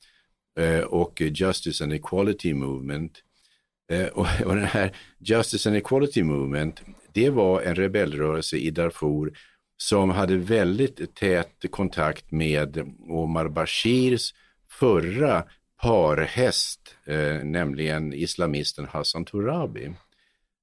eh, 0.59 0.81
och 0.81 1.21
Justice 1.21 1.85
and 1.85 1.93
Equality 1.93 2.55
Movement. 2.55 3.23
Eh, 3.91 4.07
och, 4.07 4.27
och 4.47 4.55
den 4.55 4.65
här 4.65 4.97
Justice 5.19 5.69
and 5.69 5.77
Equality 5.77 6.23
Movement, 6.23 6.83
det 7.15 7.31
var 7.31 7.61
en 7.61 7.75
rebellrörelse 7.75 8.57
i 8.57 8.71
Darfur 8.71 9.33
som 9.77 10.11
hade 10.11 10.37
väldigt 10.37 11.15
tät 11.15 11.65
kontakt 11.71 12.31
med 12.31 12.95
Omar 13.09 13.49
Bashirs 13.49 14.35
förra 14.71 15.45
parhäst, 15.83 16.97
eh, 17.05 17.45
nämligen 17.45 18.13
islamisten 18.13 18.85
Hassan 18.85 19.25
Tourabi. 19.25 19.93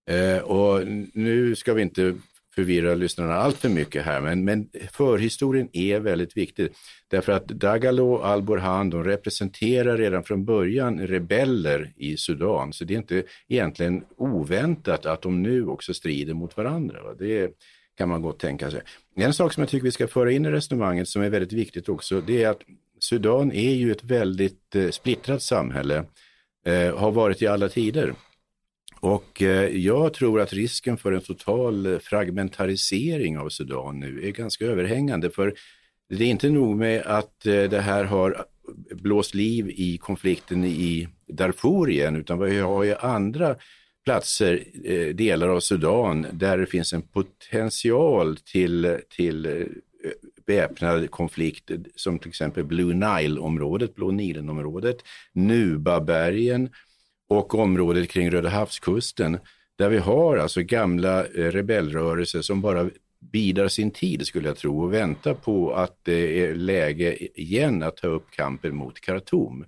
Eh, 0.09 0.37
och 0.37 0.87
nu 1.13 1.55
ska 1.55 1.73
vi 1.73 1.81
inte 1.81 2.15
förvirra 2.59 2.95
lyssnarna 2.95 3.33
allt 3.33 3.57
för 3.57 3.69
mycket 3.69 4.05
här, 4.05 4.21
men, 4.21 4.43
men 4.43 4.69
förhistorien 4.91 5.69
är 5.73 5.99
väldigt 5.99 6.37
viktig. 6.37 6.69
Därför 7.07 7.31
att 7.31 7.47
Dagalo 7.47 8.13
och 8.13 8.25
Al-Burhan, 8.25 8.89
de 8.89 9.03
representerar 9.03 9.97
redan 9.97 10.23
från 10.23 10.45
början 10.45 11.07
rebeller 11.07 11.93
i 11.97 12.17
Sudan, 12.17 12.73
så 12.73 12.85
det 12.85 12.93
är 12.93 12.97
inte 12.97 13.23
egentligen 13.47 14.03
oväntat 14.17 15.05
att 15.05 15.21
de 15.21 15.43
nu 15.43 15.67
också 15.67 15.93
strider 15.93 16.33
mot 16.33 16.57
varandra. 16.57 17.03
Va? 17.03 17.13
Det 17.19 17.51
kan 17.97 18.09
man 18.09 18.21
gott 18.21 18.39
tänka 18.39 18.71
sig. 18.71 18.81
En 19.15 19.33
sak 19.33 19.53
som 19.53 19.61
jag 19.61 19.69
tycker 19.69 19.83
vi 19.83 19.91
ska 19.91 20.07
föra 20.07 20.31
in 20.31 20.45
i 20.45 20.51
resonemanget 20.51 21.07
som 21.07 21.21
är 21.21 21.29
väldigt 21.29 21.53
viktigt 21.53 21.89
också, 21.89 22.21
det 22.21 22.43
är 22.43 22.49
att 22.49 22.61
Sudan 22.99 23.51
är 23.51 23.73
ju 23.73 23.91
ett 23.91 24.03
väldigt 24.03 24.75
eh, 24.75 24.89
splittrat 24.89 25.41
samhälle, 25.41 26.05
eh, 26.65 26.97
har 26.97 27.11
varit 27.11 27.41
i 27.41 27.47
alla 27.47 27.69
tider. 27.69 28.13
Och 28.99 29.41
eh, 29.41 29.77
jag 29.77 30.13
tror 30.13 30.41
att 30.41 30.53
risken 30.53 30.97
för 30.97 31.11
en 31.11 31.21
total 31.21 31.99
fragmentarisering 31.99 33.37
av 33.37 33.49
Sudan 33.49 33.99
nu 33.99 34.27
är 34.27 34.31
ganska 34.31 34.65
överhängande. 34.65 35.29
För 35.29 35.53
det 36.09 36.23
är 36.23 36.27
inte 36.27 36.49
nog 36.49 36.77
med 36.77 37.01
att 37.01 37.45
eh, 37.45 37.63
det 37.63 37.81
här 37.81 38.03
har 38.03 38.45
blåst 38.91 39.33
liv 39.33 39.69
i 39.69 39.97
konflikten 39.97 40.63
i 40.65 41.07
Darfur 41.27 41.89
igen, 41.89 42.15
utan 42.15 42.39
vi 42.39 42.59
har 42.59 42.83
ju 42.83 42.95
andra 42.95 43.55
platser, 44.05 44.63
eh, 44.83 45.15
delar 45.15 45.47
av 45.47 45.59
Sudan, 45.59 46.27
där 46.33 46.57
det 46.57 46.65
finns 46.65 46.93
en 46.93 47.01
potential 47.01 48.37
till, 48.37 48.97
till 49.15 49.67
väpnad 50.47 51.11
konflikt, 51.11 51.71
som 51.95 52.19
till 52.19 52.29
exempel 52.29 52.63
Blue 52.63 52.93
Nile-området, 52.93 53.95
Blå 53.95 54.11
Nilen-området, 54.11 54.97
Nubabergen, 55.33 56.69
och 57.29 57.55
området 57.55 58.09
kring 58.09 58.31
Röda 58.31 58.49
havskusten 58.49 59.39
där 59.77 59.89
vi 59.89 59.97
har 59.97 60.37
alltså 60.37 60.61
gamla 60.61 61.25
eh, 61.25 61.51
rebellrörelser 61.51 62.41
som 62.41 62.61
bara 62.61 62.89
bidar 63.19 63.67
sin 63.67 63.91
tid 63.91 64.27
skulle 64.27 64.47
jag 64.47 64.57
tro 64.57 64.83
och 64.83 64.93
väntar 64.93 65.33
på 65.33 65.73
att 65.73 65.99
det 66.03 66.45
är 66.45 66.55
läge 66.55 67.39
igen 67.41 67.83
att 67.83 67.97
ta 67.97 68.07
upp 68.07 68.31
kampen 68.31 68.75
mot 68.75 69.01
Khartoum. 69.01 69.65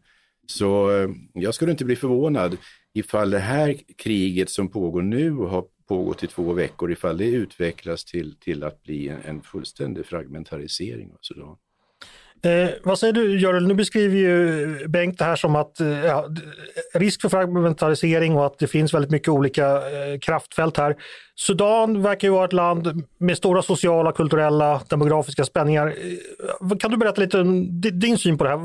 Så 0.47 0.97
eh, 0.97 1.09
jag 1.33 1.55
skulle 1.55 1.71
inte 1.71 1.85
bli 1.85 1.95
förvånad 1.95 2.57
ifall 2.93 3.29
det 3.29 3.39
här 3.39 3.77
kriget 3.97 4.49
som 4.49 4.67
pågår 4.67 5.01
nu 5.01 5.37
och 5.37 5.49
har 5.49 5.65
pågått 5.87 6.23
i 6.23 6.27
två 6.27 6.53
veckor, 6.53 6.91
ifall 6.91 7.17
det 7.17 7.25
utvecklas 7.25 8.05
till, 8.05 8.35
till 8.35 8.63
att 8.63 8.83
bli 8.83 9.07
en, 9.07 9.21
en 9.21 9.41
fullständig 9.41 10.05
fragmentarisering 10.05 11.11
av 11.11 11.17
Sudan. 11.21 11.57
Eh, 12.43 12.69
vad 12.83 12.99
säger 12.99 13.13
du 13.13 13.39
Görel, 13.39 13.67
nu 13.67 13.73
beskriver 13.73 14.17
ju 14.17 14.87
Bengt 14.87 15.17
det 15.17 15.25
här 15.25 15.35
som 15.35 15.55
att 15.55 15.79
eh, 15.79 16.05
ja, 16.05 16.25
risk 16.93 17.21
för 17.21 17.29
fragmentarisering 17.29 18.35
och 18.35 18.45
att 18.45 18.59
det 18.59 18.67
finns 18.67 18.93
väldigt 18.93 19.11
mycket 19.11 19.27
olika 19.27 19.65
eh, 19.65 20.19
kraftfält 20.21 20.77
här. 20.77 20.95
Sudan 21.35 22.01
verkar 22.01 22.27
ju 22.27 22.31
vara 22.31 22.45
ett 22.45 22.53
land 22.53 23.03
med 23.17 23.37
stora 23.37 23.61
sociala, 23.61 24.11
kulturella, 24.11 24.81
demografiska 24.89 25.45
spänningar. 25.45 25.87
Eh, 26.61 26.77
kan 26.77 26.91
du 26.91 26.97
berätta 26.97 27.21
lite 27.21 27.39
om 27.39 27.81
din 27.81 28.17
syn 28.17 28.37
på 28.37 28.43
det 28.43 28.49
här? 28.49 28.59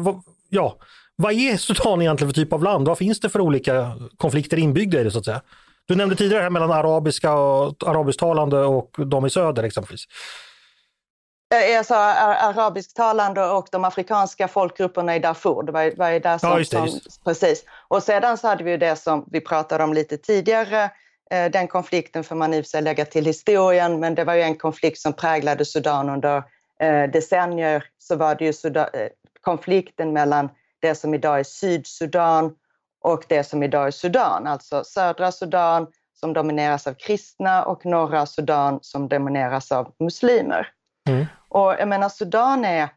Ja, 0.49 0.77
vad 1.17 1.33
är 1.33 1.57
Sudan 1.57 2.03
egentligen 2.03 2.35
för 2.35 2.41
typ 2.41 2.53
av 2.53 2.63
land? 2.63 2.89
Vad 2.89 2.99
finns 2.99 3.21
det 3.21 3.29
för 3.29 3.41
olika 3.41 3.93
konflikter 4.17 4.57
inbyggda 4.57 5.01
i 5.01 5.05
det 5.05 5.11
så 5.11 5.19
att 5.19 5.25
säga? 5.25 5.41
Du 5.89 5.95
nämnde 5.95 6.17
tidigare 6.17 6.43
här 6.43 6.51
mellan 6.51 6.73
arabiska 6.73 7.35
och 7.35 7.89
arabisktalande 7.89 8.59
och 8.59 8.91
de 9.07 9.27
i 9.27 9.31
söder 9.31 9.63
exempelvis. 9.63 10.05
Eh, 11.55 11.79
alltså 11.79 11.95
arabisktalande 11.95 13.45
och 13.45 13.69
de 13.73 13.85
afrikanska 13.85 14.49
folkgrupperna 14.49 15.17
i 15.17 15.19
Darfur. 15.19 15.63
Det 15.63 15.73
var, 15.73 15.97
var 15.97 16.21
där 16.21 16.39
som, 16.39 16.51
ja, 16.51 16.59
just 16.59 16.71
det, 16.71 16.79
just. 16.79 17.25
precis. 17.25 17.65
Och 17.89 18.03
sedan 18.03 18.39
så 18.39 18.49
hade 18.49 18.65
vi 18.65 18.77
det 18.77 18.97
som 18.97 19.25
vi 19.31 19.41
pratade 19.41 19.85
om 19.85 19.95
lite 19.95 20.17
tidigare. 20.17 20.91
Eh, 21.31 21.51
den 21.51 21.69
konflikten 21.69 22.25
får 22.25 22.37
man 22.37 22.55
i 22.55 22.65
sig 22.65 22.83
lägga 22.83 23.05
till 23.05 23.27
historien, 23.27 24.01
men 24.01 24.15
det 24.15 24.25
var 24.25 24.35
ju 24.35 24.43
en 24.43 24.57
konflikt 24.57 24.99
som 24.99 25.13
präglade 25.13 25.65
Sudan 25.65 26.09
under 26.09 26.37
eh, 26.81 27.11
decennier. 27.11 27.85
Så 27.99 28.17
var 28.17 28.35
det 28.35 28.45
ju 28.45 28.53
Sudan, 28.53 28.89
konflikten 29.41 30.13
mellan 30.13 30.49
det 30.81 30.95
som 30.95 31.15
idag 31.15 31.41
är 31.41 31.45
Sydsudan 31.45 32.55
och 33.01 33.25
det 33.29 33.45
som 33.45 33.63
idag 33.63 33.87
är 33.87 33.91
Sudan, 33.91 34.47
alltså 34.47 34.85
södra 34.85 35.33
Sudan 35.33 35.87
som 36.21 36.33
domineras 36.33 36.87
av 36.87 36.95
kristna 36.95 37.65
och 37.65 37.87
norra 37.87 38.27
Sudan 38.27 38.79
som 38.83 39.09
domineras 39.09 39.73
av 39.73 39.93
muslimer. 39.99 40.73
Mm. 41.09 41.27
Och 41.49 41.73
jag 41.73 41.89
menar 41.89 42.09
Sudan 42.09 42.65
är, 42.65 42.89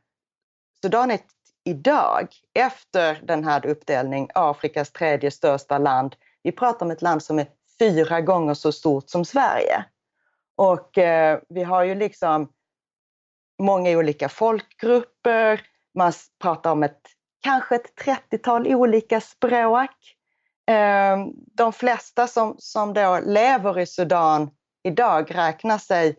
Sudan 0.82 1.12
är 1.12 1.20
idag, 1.63 2.27
efter 2.53 3.22
den 3.24 3.44
här 3.44 3.65
uppdelningen, 3.65 4.29
Afrikas 4.34 4.91
tredje 4.91 5.32
största 5.32 5.77
land. 5.77 6.15
Vi 6.44 6.51
pratar 6.51 6.86
om 6.86 6.91
ett 6.91 7.01
land 7.01 7.24
som 7.24 7.39
är 7.39 7.48
fyra 7.79 8.22
gånger 8.22 8.53
så 8.53 8.72
stort 8.72 9.10
som 9.10 9.25
Sverige. 9.25 9.86
Och 10.56 10.98
eh, 10.98 11.39
vi 11.50 11.63
har 11.63 11.84
ju 11.84 11.96
liksom 11.96 12.50
många 13.62 13.98
olika 13.98 14.29
folkgrupper, 14.29 15.62
man 15.96 16.13
pratar 16.41 16.72
om 16.72 16.84
ett, 16.84 17.01
kanske 17.41 17.75
ett 17.75 17.94
30-tal 18.06 18.68
olika 18.68 19.22
språk. 19.22 20.15
Eh, 20.70 21.18
de 21.53 21.74
flesta 21.74 22.27
som, 22.27 22.56
som 22.58 22.94
då 22.94 23.20
lever 23.25 23.79
i 23.79 23.86
Sudan 23.86 24.50
idag 24.84 25.36
räknar 25.36 25.77
sig 25.77 26.15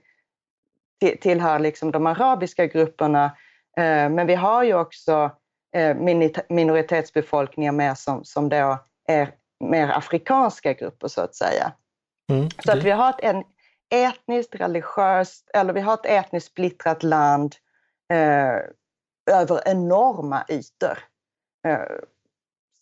tillhör 1.21 1.59
liksom 1.59 1.91
de 1.91 2.07
arabiska 2.07 2.67
grupperna. 2.67 3.25
Eh, 3.77 4.09
men 4.09 4.27
vi 4.27 4.35
har 4.35 4.63
ju 4.65 4.75
också 4.75 5.31
eh, 5.77 5.97
minoritetsbefolkningar 6.49 7.73
med 7.73 7.99
som, 7.99 8.25
som 8.25 8.49
då 8.49 8.79
är 9.09 9.35
mer 9.65 9.89
afrikanska 9.89 10.73
grupper 10.73 11.09
så 11.09 11.21
att 11.21 11.35
säga. 11.35 11.73
Mm. 12.33 12.49
Så 12.65 12.73
att 12.73 12.83
vi 12.83 12.91
har 12.91 13.15
ett 13.23 13.47
etniskt, 13.91 14.55
religiöst, 14.55 15.51
eller 15.55 15.73
vi 15.73 15.81
har 15.81 15.95
ett 15.95 16.07
etniskt 16.07 16.47
splittrat 16.47 17.03
land 17.03 17.57
eh, 18.13 18.57
över 19.37 19.69
enorma 19.69 20.45
ytor. 20.49 20.99
Eh, 21.67 21.99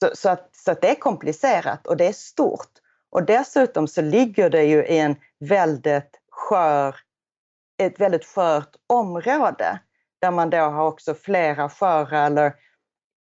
Så, 0.03 0.11
så, 0.15 0.29
att, 0.29 0.49
så 0.53 0.71
att 0.71 0.81
det 0.81 0.91
är 0.91 0.95
komplicerat 0.95 1.87
och 1.87 1.97
det 1.97 2.07
är 2.07 2.13
stort. 2.13 2.71
Och 3.11 3.23
dessutom 3.27 3.89
så 3.89 4.03
ligger 4.03 4.51
det 4.51 4.65
ju 4.65 4.85
i 4.87 4.99
en 4.99 5.17
väldigt 5.41 6.21
skör, 6.31 6.97
ett 7.79 8.01
väldigt 8.01 8.25
skört 8.25 8.71
område 8.87 9.79
där 10.21 10.31
man 10.31 10.51
då 10.51 10.59
har 10.59 10.87
också 10.87 11.15
flera 11.15 11.69
sköra 11.69 12.19
eller 12.19 12.53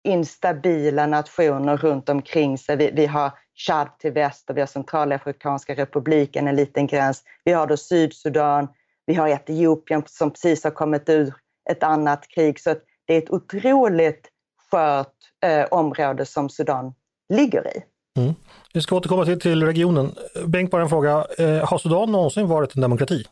instabila 0.03 1.07
nationer 1.07 1.77
runt 1.77 2.09
omkring 2.09 2.57
sig. 2.57 2.75
Vi, 2.75 2.91
vi 2.91 3.05
har 3.05 3.31
Chad 3.55 3.99
till 3.99 4.11
väster, 4.11 4.53
vi 4.53 4.61
har 4.61 4.67
Centralafrikanska 4.67 5.75
republiken, 5.75 6.47
en 6.47 6.55
liten 6.55 6.87
gräns. 6.87 7.23
Vi 7.43 7.51
har 7.51 7.67
då 7.67 7.77
Sydsudan, 7.77 8.67
vi 9.05 9.13
har 9.13 9.27
Etiopien 9.27 10.03
som 10.05 10.31
precis 10.31 10.63
har 10.63 10.71
kommit 10.71 11.09
ur 11.09 11.33
ett 11.69 11.83
annat 11.83 12.27
krig. 12.27 12.59
Så 12.59 12.75
det 13.05 13.13
är 13.13 13.17
ett 13.17 13.29
otroligt 13.29 14.29
skört 14.71 15.13
eh, 15.45 15.65
område 15.71 16.25
som 16.25 16.49
Sudan 16.49 16.93
ligger 17.33 17.77
i. 17.77 17.83
Mm. 18.19 18.33
Vi 18.73 18.81
ska 18.81 18.95
återkomma 18.95 19.25
till, 19.25 19.39
till 19.39 19.63
regionen. 19.63 20.15
Bengt, 20.45 20.71
bara 20.71 20.81
en 20.81 20.89
fråga. 20.89 21.25
Eh, 21.37 21.69
har 21.69 21.77
Sudan 21.77 22.11
någonsin 22.11 22.47
varit 22.47 22.75
en 22.75 22.81
demokrati? 22.81 23.25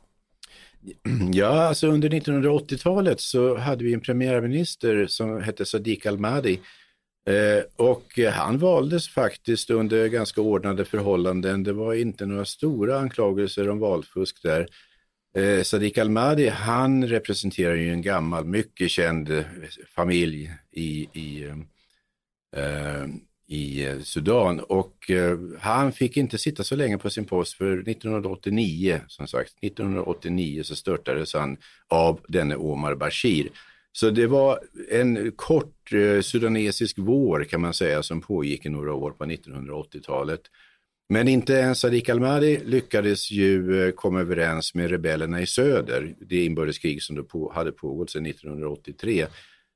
Ja, 1.34 1.63
alltså 1.63 1.88
under 1.88 2.10
1980-talet 2.10 3.20
så 3.20 3.58
hade 3.58 3.84
vi 3.84 3.94
en 3.94 4.02
premiärminister 4.02 5.08
som 5.08 5.42
hette 5.42 5.66
Sadiq 5.66 6.06
al-Mahdi 6.06 6.60
eh, 7.30 7.63
och 7.75 8.20
han 8.34 8.58
valdes 8.58 9.10
faktiskt 9.10 9.70
under 9.70 10.08
ganska 10.08 10.42
ordnade 10.42 10.86
förhållanden. 10.86 11.63
Det 11.63 11.74
var 11.74 11.94
inte 11.94 12.25
några 12.25 12.46
stora 12.46 13.00
anklagelser 13.00 13.70
om 13.70 13.80
valfusk 13.80 14.44
där. 14.44 14.68
Eh, 15.38 15.63
Sadiq 15.63 15.98
al-Mahdi, 15.98 16.50
han 16.50 17.08
representerar 17.08 17.75
ju 17.75 17.92
en 17.92 18.02
gammal, 18.02 18.46
mycket 18.46 18.92
känd 18.92 19.46
familj 19.96 20.52
i, 20.72 21.08
i, 21.13 21.44
eh, 22.56 23.06
i 23.53 23.86
eh, 23.86 24.00
Sudan 24.00 24.60
och 24.60 25.12
eh, 25.12 25.38
han 25.60 25.91
fick 25.91 26.17
inte 26.17 26.38
sitta 26.38 26.63
så 26.63 26.75
länge 26.75 26.98
på 26.98 27.10
sin 27.10 27.25
post 27.25 27.53
för 27.53 27.89
1989, 27.89 29.01
som 29.07 29.27
sagt, 29.27 29.53
1989 29.62 30.63
så 30.63 30.75
störtades 30.75 31.33
han 31.33 31.57
av 31.89 32.19
denne 32.27 32.55
Omar 32.55 32.95
Bashir. 32.95 33.50
Så 33.91 34.10
det 34.10 34.27
var 34.27 34.60
en 34.91 35.31
kort 35.31 35.93
eh, 35.93 36.22
sudanesisk 36.22 36.98
vår 37.00 37.43
kan 37.43 37.62
man 37.62 37.74
säga 37.74 38.03
som 38.03 38.22
pågick 38.22 38.65
i 38.65 38.69
några 38.69 38.93
år 38.93 39.12
på 39.12 39.25
1980-talet. 39.25 40.41
Men 41.10 41.27
inte 41.27 41.53
ens 41.53 41.79
Sadiq 41.79 42.10
al-Mahdi 42.10 42.60
lyckades 42.65 43.31
ju 43.31 43.83
eh, 43.83 43.91
komma 43.91 44.22
överens 44.22 44.75
med 44.75 44.89
rebellerna 44.89 45.41
i 45.41 45.48
söder, 45.48 46.15
det 46.19 46.45
inbördeskrig 46.45 47.03
som 47.03 47.15
då 47.15 47.24
på, 47.24 47.51
hade 47.55 47.72
pågått 47.72 48.10
sedan 48.10 48.25
1983. 48.25 49.25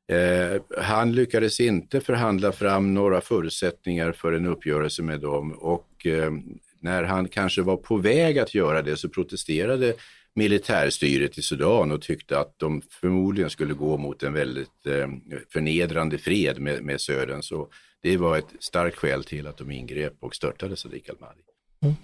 Eh, 0.08 0.62
han 0.78 1.12
lyckades 1.12 1.60
inte 1.60 2.02
förhandla 2.02 2.52
fram 2.52 2.94
några 2.94 3.22
förutsättningar 3.22 4.12
för 4.12 4.34
en 4.34 4.46
uppgörelse 4.46 5.02
med 5.02 5.20
dem 5.20 5.52
och 5.52 6.06
eh, 6.06 6.32
när 6.80 7.04
han 7.04 7.28
kanske 7.28 7.62
var 7.62 7.78
på 7.78 7.98
väg 7.98 8.40
att 8.40 8.56
göra 8.56 8.82
det 8.82 8.98
så 8.98 9.10
protesterade 9.10 9.94
militärstyret 10.36 11.38
i 11.38 11.42
Sudan 11.42 11.92
och 11.92 12.02
tyckte 12.02 12.40
att 12.40 12.54
de 12.58 12.82
förmodligen 13.02 13.50
skulle 13.50 13.74
gå 13.74 13.98
mot 13.98 14.24
en 14.24 14.34
väldigt 14.34 14.86
eh, 14.86 15.08
förnedrande 15.54 16.18
fred 16.18 16.60
med, 16.60 16.84
med 16.84 17.02
södern. 17.02 17.42
Så 17.42 17.68
det 18.02 18.18
var 18.18 18.38
ett 18.38 18.54
starkt 18.60 18.98
skäl 18.98 19.24
till 19.24 19.48
att 19.48 19.58
de 19.58 19.72
ingrep 19.72 20.14
och 20.20 20.36
störtade 20.36 20.76
Sadiq 20.76 21.10
al-Mahdi. 21.10 21.42
Mm. 21.82 21.96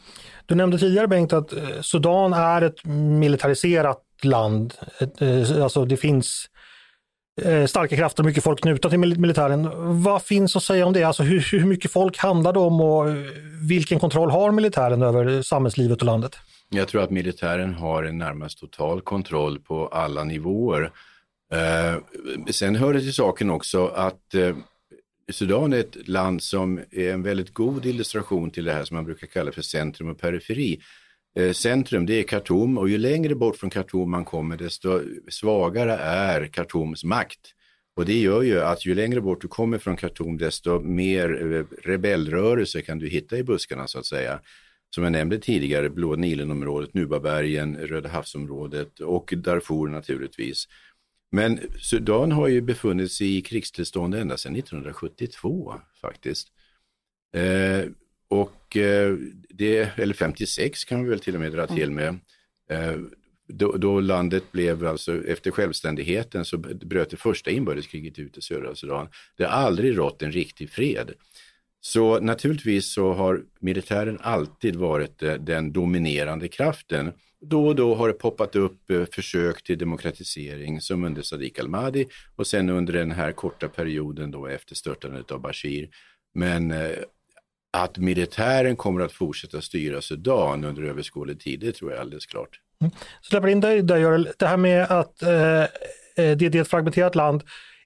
Du 0.45 0.55
nämnde 0.55 0.77
tidigare 0.77 1.07
Bengt 1.07 1.33
att 1.33 1.53
eh, 1.53 1.81
Sudan 1.81 2.33
är 2.33 2.61
ett 2.61 2.85
militariserat 3.19 4.03
land. 4.23 4.73
Eh, 5.19 5.63
alltså 5.63 5.85
det 5.85 5.97
finns 5.97 6.49
eh, 6.52 6.52
Eh, 7.41 7.65
starka 7.65 7.95
krafter 7.95 8.23
och 8.23 8.25
mycket 8.25 8.43
folk 8.43 8.61
knutna 8.61 8.89
till 8.89 8.99
militären. 8.99 9.69
Vad 10.03 10.21
finns 10.21 10.55
att 10.55 10.63
säga 10.63 10.85
om 10.85 10.93
det? 10.93 11.03
Alltså 11.03 11.23
hur, 11.23 11.47
hur 11.51 11.65
mycket 11.65 11.91
folk 11.91 12.17
handlar 12.17 12.53
det 12.53 12.59
om 12.59 12.81
och 12.81 13.09
eh, 13.09 13.15
vilken 13.69 13.99
kontroll 13.99 14.29
har 14.29 14.51
militären 14.51 15.01
över 15.01 15.41
samhällslivet 15.41 15.99
och 15.99 16.05
landet? 16.05 16.35
Jag 16.69 16.87
tror 16.87 17.03
att 17.03 17.09
militären 17.09 17.73
har 17.73 18.03
en 18.03 18.17
närmast 18.17 18.59
total 18.59 19.01
kontroll 19.01 19.59
på 19.59 19.87
alla 19.87 20.23
nivåer. 20.23 20.91
Eh, 21.53 22.01
sen 22.51 22.75
hör 22.75 22.93
det 22.93 22.99
till 22.99 23.13
saken 23.13 23.49
också 23.49 23.87
att 23.87 24.33
eh, 24.33 24.55
Sudan 25.31 25.73
är 25.73 25.77
ett 25.77 26.07
land 26.07 26.43
som 26.43 26.79
är 26.91 27.13
en 27.13 27.23
väldigt 27.23 27.53
god 27.53 27.85
illustration 27.85 28.51
till 28.51 28.65
det 28.65 28.73
här 28.73 28.83
som 28.83 28.95
man 28.95 29.05
brukar 29.05 29.27
kalla 29.27 29.51
för 29.51 29.61
centrum 29.61 30.09
och 30.09 30.19
periferi. 30.19 30.79
Eh, 31.35 31.51
centrum 31.51 32.05
det 32.05 32.19
är 32.19 32.23
Khartoum 32.23 32.77
och 32.77 32.89
ju 32.89 32.97
längre 32.97 33.35
bort 33.35 33.55
från 33.55 33.69
Khartoum 33.69 34.11
man 34.11 34.25
kommer 34.25 34.57
desto 34.57 35.01
svagare 35.29 35.93
är 35.93 36.47
Khartoums 36.47 37.03
makt. 37.03 37.53
Och 37.95 38.05
det 38.05 38.19
gör 38.19 38.41
ju 38.41 38.61
att 38.61 38.85
ju 38.85 38.95
längre 38.95 39.21
bort 39.21 39.41
du 39.41 39.47
kommer 39.47 39.77
från 39.77 39.97
Khartoum 39.97 40.37
desto 40.37 40.79
mer 40.79 41.53
eh, 41.53 41.89
rebellrörelse 41.89 42.81
kan 42.81 42.99
du 42.99 43.09
hitta 43.09 43.37
i 43.37 43.43
buskarna 43.43 43.87
så 43.87 43.99
att 43.99 44.05
säga. 44.05 44.39
Som 44.89 45.03
jag 45.03 45.11
nämnde 45.11 45.39
tidigare, 45.39 45.89
Blå 45.89 46.15
Nilenområdet, 46.15 46.93
Nubabergen, 46.93 47.77
Röda 47.77 48.09
havsområdet 48.09 48.99
och 48.99 49.33
Darfur 49.37 49.87
naturligtvis. 49.87 50.67
Men 51.31 51.59
Sudan 51.79 52.31
har 52.31 52.47
ju 52.47 52.61
befunnit 52.61 53.11
sig 53.11 53.37
i 53.37 53.41
krigstillstånd 53.41 54.15
ända 54.15 54.37
sedan 54.37 54.55
1972 54.55 55.73
faktiskt. 56.01 56.47
Eh, 57.35 57.85
och 58.27 58.77
eh, 58.77 59.15
det, 59.49 59.99
eller 59.99 60.13
56 60.13 60.85
kan 60.85 61.03
vi 61.03 61.09
väl 61.09 61.19
till 61.19 61.35
och 61.35 61.41
med 61.41 61.51
dra 61.51 61.67
till 61.67 61.91
med. 61.91 62.19
Eh, 62.69 62.95
då, 63.47 63.71
då, 63.77 63.99
landet 63.99 64.51
blev 64.51 64.85
alltså, 64.87 65.25
efter 65.27 65.51
självständigheten 65.51 66.45
så 66.45 66.57
bröt 66.57 67.09
det 67.09 67.17
första 67.17 67.51
inbördeskriget 67.51 68.19
ut 68.19 68.37
i 68.37 68.41
södra 68.41 68.75
Sudan. 68.75 69.07
Det 69.37 69.43
har 69.43 69.51
aldrig 69.51 69.97
rått 69.97 70.21
en 70.21 70.31
riktig 70.31 70.69
fred. 70.69 71.11
Så 71.81 72.19
naturligtvis 72.19 72.93
så 72.93 73.13
har 73.13 73.43
militären 73.59 74.19
alltid 74.21 74.75
varit 74.75 75.23
eh, 75.23 75.33
den 75.33 75.71
dominerande 75.71 76.47
kraften. 76.47 77.11
Då 77.41 77.67
och 77.67 77.75
då 77.75 77.95
har 77.95 78.07
det 78.07 78.13
poppat 78.13 78.55
upp 78.55 78.79
försök 79.11 79.63
till 79.63 79.77
demokratisering 79.77 80.81
som 80.81 81.03
under 81.03 81.21
Sadiq 81.21 81.59
al-Mahdi 81.59 82.05
och 82.35 82.47
sen 82.47 82.69
under 82.69 82.93
den 82.93 83.11
här 83.11 83.31
korta 83.31 83.67
perioden 83.67 84.31
då 84.31 84.47
efter 84.47 84.75
störtandet 84.75 85.31
av 85.31 85.41
Bashir. 85.41 85.89
Men 86.33 86.73
att 87.73 87.97
militären 87.97 88.75
kommer 88.75 89.01
att 89.01 89.11
fortsätta 89.11 89.61
styra 89.61 90.01
Sudan 90.01 90.63
under 90.63 90.83
överskådlig 90.83 91.39
tid, 91.39 91.59
det 91.59 91.71
tror 91.71 91.91
jag 91.91 92.01
alldeles 92.01 92.25
klart. 92.25 92.59
Mm. 92.81 92.93
Släpper 93.21 93.47
in 93.47 93.59
dig 93.59 93.81
där, 93.81 93.97
Görel. 93.97 94.29
Det 94.37 94.47
här 94.47 94.57
med 94.57 94.91
att 94.91 95.21
eh, 95.21 95.61
eh, 95.61 95.67
det, 96.15 96.35
det 96.35 96.55
är 96.55 96.61
ett 96.61 96.67
fragmenterat 96.67 97.15
land. 97.15 97.43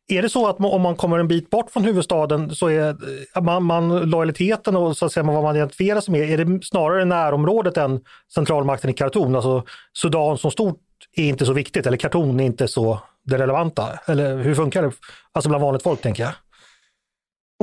Är 0.08 0.22
det 0.22 0.30
så 0.30 0.48
att 0.48 0.60
om 0.60 0.82
man 0.82 0.96
kommer 0.96 1.20
en 1.20 1.28
bit 1.28 1.50
bort 1.50 1.72
från 1.72 1.84
huvudstaden 1.84 2.56
så 2.56 2.68
är 2.68 2.90
eh, 3.36 3.42
man, 3.42 3.64
man 3.64 4.10
lojaliteten 4.10 4.76
och 4.76 4.98
så 4.98 5.06
att 5.06 5.12
säga 5.12 5.24
vad 5.24 5.44
man 5.44 5.56
identifierar 5.56 6.02
sig 6.02 6.12
med, 6.12 6.30
är 6.30 6.46
det 6.46 6.66
snarare 6.66 7.06
närområdet 7.06 7.78
än 7.78 8.02
centralmakten 8.34 8.90
i 8.90 8.94
Khartoum? 8.94 9.36
Alltså 9.36 9.64
Sudan 9.94 10.38
som 10.38 10.52
stort 10.52 10.80
är 11.16 11.26
inte 11.30 11.46
så 11.46 11.54
viktigt 11.54 11.88
eller 11.88 11.98
Khartoum 11.98 12.40
är 12.40 12.44
inte 12.44 12.68
så 12.68 13.00
det 13.26 13.38
relevanta? 13.38 14.00
Eller 14.06 14.38
hur 14.38 14.56
funkar 14.56 14.82
det? 14.82 14.92
Alltså 15.32 15.50
bland 15.50 15.64
vanligt 15.64 15.84
folk 15.84 16.02
tänker 16.02 16.24
jag. 16.24 16.34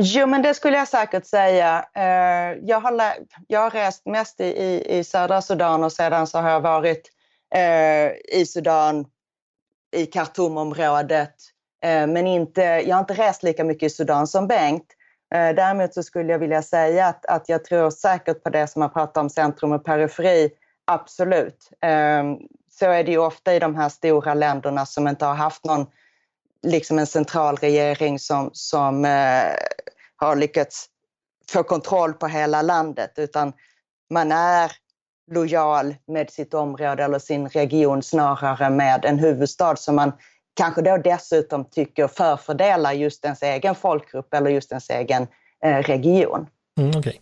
Jo, 0.00 0.26
men 0.26 0.42
det 0.42 0.54
skulle 0.54 0.76
jag 0.76 0.88
säkert 0.88 1.26
säga. 1.26 1.87
Eh, 1.94 2.59
jag 2.62 2.80
har, 2.80 3.02
jag 3.46 3.61
har 3.61 3.70
rest 3.70 4.07
mest 4.07 4.40
i, 4.40 4.44
i, 4.44 4.98
i 4.98 5.04
södra 5.04 5.42
Sudan 5.42 5.85
och 5.85 5.92
sedan 5.92 6.26
så 6.26 6.38
har 6.38 6.50
jag 6.50 6.61
varit 6.61 7.11
eh, 7.54 8.38
i 8.40 8.46
Sudan, 8.46 9.07
i 9.96 10.07
Khartoumområdet. 10.07 11.35
Eh, 11.85 12.07
men 12.07 12.26
inte, 12.26 12.62
jag 12.62 12.96
har 12.96 13.00
inte 13.00 13.14
rest 13.14 13.42
lika 13.42 13.64
mycket 13.64 13.87
i 13.87 13.90
Sudan 13.90 14.26
som 14.26 14.46
Bengt. 14.46 14.87
Eh, 15.35 15.54
däremot 15.54 15.94
så 15.94 16.02
skulle 16.02 16.33
jag 16.33 16.38
vilja 16.38 16.62
säga 16.62 17.07
att, 17.07 17.26
att 17.26 17.48
jag 17.48 17.64
tror 17.64 17.90
säkert 17.90 18.42
på 18.42 18.50
det 18.50 18.66
som 18.66 18.80
man 18.80 18.92
pratar 18.92 19.20
om 19.20 19.30
centrum 19.30 19.72
och 19.72 19.85
periferi. 19.85 20.50
Absolut. 20.85 21.70
Eh, 21.80 22.24
så 22.70 22.87
är 22.87 23.04
det 23.04 23.11
ju 23.11 23.18
ofta 23.18 23.54
i 23.54 23.59
de 23.59 23.74
här 23.74 23.88
stora 23.88 24.35
länderna 24.35 24.87
som 24.87 25.09
inte 25.09 25.24
har 25.24 25.35
haft 25.35 25.64
någon 25.64 25.87
liksom 26.64 26.98
en 26.98 27.07
central 27.07 27.57
regering 27.57 28.18
som, 28.18 28.50
som 28.53 29.05
eh, 29.05 29.53
har 30.16 30.37
lyckats 30.37 30.87
få 31.50 31.62
kontroll 31.62 32.12
på 32.12 32.27
hela 32.27 32.62
landet 32.62 33.12
utan 33.16 33.53
man 34.11 34.33
är 34.33 34.72
lojal 35.33 35.94
med 36.07 36.31
sitt 36.31 36.55
område 36.55 37.05
eller 37.05 37.18
sin 37.18 37.48
region 37.48 38.03
snarare 38.03 38.70
med 38.70 39.05
en 39.05 39.18
huvudstad 39.18 39.77
som 39.77 39.96
man 39.96 40.12
kanske 40.55 40.83
då 40.83 40.96
dessutom 40.96 41.64
tycker 41.64 42.09
förfördelar 42.09 42.92
just 42.92 43.24
ens 43.24 43.42
egen 43.42 43.74
folkgrupp 43.74 44.35
eller 44.35 44.50
just 44.50 44.72
ens 44.72 44.90
egen 44.90 45.27
eh, 45.64 45.79
region. 45.79 46.46
Mm, 46.79 46.98
okay. 46.98 47.14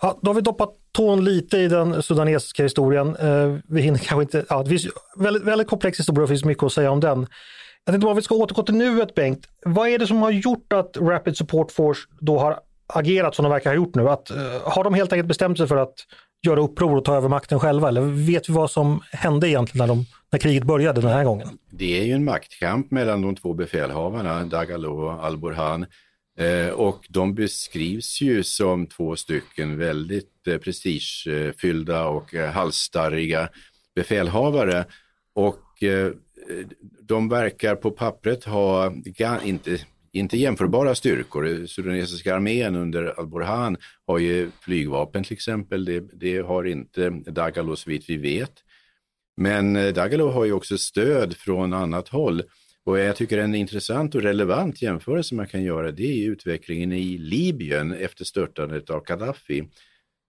ja, 0.00 0.18
då 0.22 0.30
har 0.30 0.34
vi 0.34 0.40
doppat 0.40 0.70
tån 0.92 1.24
lite 1.24 1.58
i 1.58 1.68
den 1.68 2.02
sudanesiska 2.02 2.62
historien. 2.62 3.16
Eh, 3.16 3.56
vi 3.68 3.80
hinner 3.80 3.98
kanske 3.98 4.22
inte, 4.22 4.44
ja, 4.48 4.62
det 4.62 4.70
finns 4.70 4.86
väldigt, 5.16 5.42
väldigt 5.42 5.68
komplex 5.68 5.98
historia 5.98 6.22
och 6.22 6.28
det 6.28 6.32
finns 6.32 6.44
mycket 6.44 6.64
att 6.64 6.72
säga 6.72 6.90
om 6.90 7.00
den. 7.00 7.26
Jag 7.88 7.92
tänkte 7.92 8.04
bara 8.04 8.14
vi 8.14 8.22
ska 8.22 8.34
återgå 8.34 8.62
till 8.62 8.74
nuet 8.74 9.14
Bengt. 9.14 9.48
Vad 9.64 9.88
är 9.88 9.98
det 9.98 10.06
som 10.06 10.16
har 10.22 10.30
gjort 10.30 10.72
att 10.72 10.96
Rapid 10.96 11.36
Support 11.36 11.72
Force 11.72 12.00
då 12.20 12.38
har 12.38 12.60
agerat 12.86 13.34
som 13.34 13.42
de 13.42 13.52
verkar 13.52 13.70
ha 13.70 13.74
gjort 13.74 13.94
nu? 13.94 14.08
Att, 14.08 14.30
eh, 14.30 14.36
har 14.64 14.84
de 14.84 14.94
helt 14.94 15.12
enkelt 15.12 15.28
bestämt 15.28 15.58
sig 15.58 15.66
för 15.66 15.76
att 15.76 15.94
göra 16.46 16.60
uppror 16.60 16.96
och 16.96 17.04
ta 17.04 17.16
över 17.16 17.28
makten 17.28 17.60
själva? 17.60 17.88
Eller 17.88 18.00
vet 18.00 18.48
vi 18.48 18.52
vad 18.52 18.70
som 18.70 19.00
hände 19.12 19.48
egentligen 19.48 19.86
när, 19.86 19.94
de, 19.94 20.04
när 20.30 20.38
kriget 20.38 20.64
började 20.64 21.00
den 21.00 21.10
här 21.10 21.24
gången? 21.24 21.48
Det 21.70 22.00
är 22.00 22.04
ju 22.04 22.12
en 22.12 22.24
maktkamp 22.24 22.90
mellan 22.90 23.22
de 23.22 23.36
två 23.36 23.54
befälhavarna, 23.54 24.44
Dagalo 24.44 25.06
och 25.06 25.24
Al-Burhan. 25.24 25.86
Eh, 26.38 26.68
och 26.68 27.06
de 27.08 27.34
beskrivs 27.34 28.20
ju 28.20 28.42
som 28.42 28.86
två 28.86 29.16
stycken 29.16 29.78
väldigt 29.78 30.46
eh, 30.46 30.58
prestigefyllda 30.58 32.06
och 32.06 32.34
eh, 32.34 32.50
halsstarriga 32.50 33.48
befälhavare. 33.94 34.84
Och 35.34 35.82
eh, 35.82 36.12
de 37.02 37.28
verkar 37.28 37.74
på 37.74 37.90
pappret 37.90 38.44
ha, 38.44 38.92
inte, 39.44 39.78
inte 40.12 40.36
jämförbara 40.36 40.94
styrkor. 40.94 41.66
Sudanesiska 41.66 42.34
armén 42.34 42.76
under 42.76 43.20
al-Burhan 43.20 43.76
har 44.06 44.18
ju 44.18 44.50
flygvapen 44.60 45.24
till 45.24 45.32
exempel. 45.32 45.84
Det, 45.84 46.00
det 46.00 46.38
har 46.38 46.64
inte 46.64 47.10
Dagalo 47.10 47.76
så 47.76 47.90
vitt 47.90 48.10
vi 48.10 48.16
vet. 48.16 48.52
Men 49.36 49.76
eh, 49.76 49.92
Dagalo 49.92 50.28
har 50.30 50.44
ju 50.44 50.52
också 50.52 50.78
stöd 50.78 51.36
från 51.36 51.72
annat 51.72 52.08
håll. 52.08 52.42
Och 52.84 52.98
jag 52.98 53.16
tycker 53.16 53.38
en 53.38 53.54
intressant 53.54 54.14
och 54.14 54.22
relevant 54.22 54.82
jämförelse 54.82 55.34
man 55.34 55.46
kan 55.46 55.62
göra 55.62 55.92
det 55.92 56.24
är 56.24 56.30
utvecklingen 56.30 56.92
i 56.92 57.18
Libyen 57.18 57.92
efter 57.92 58.24
störtandet 58.24 58.90
av 58.90 59.04
Gaddafi. 59.04 59.68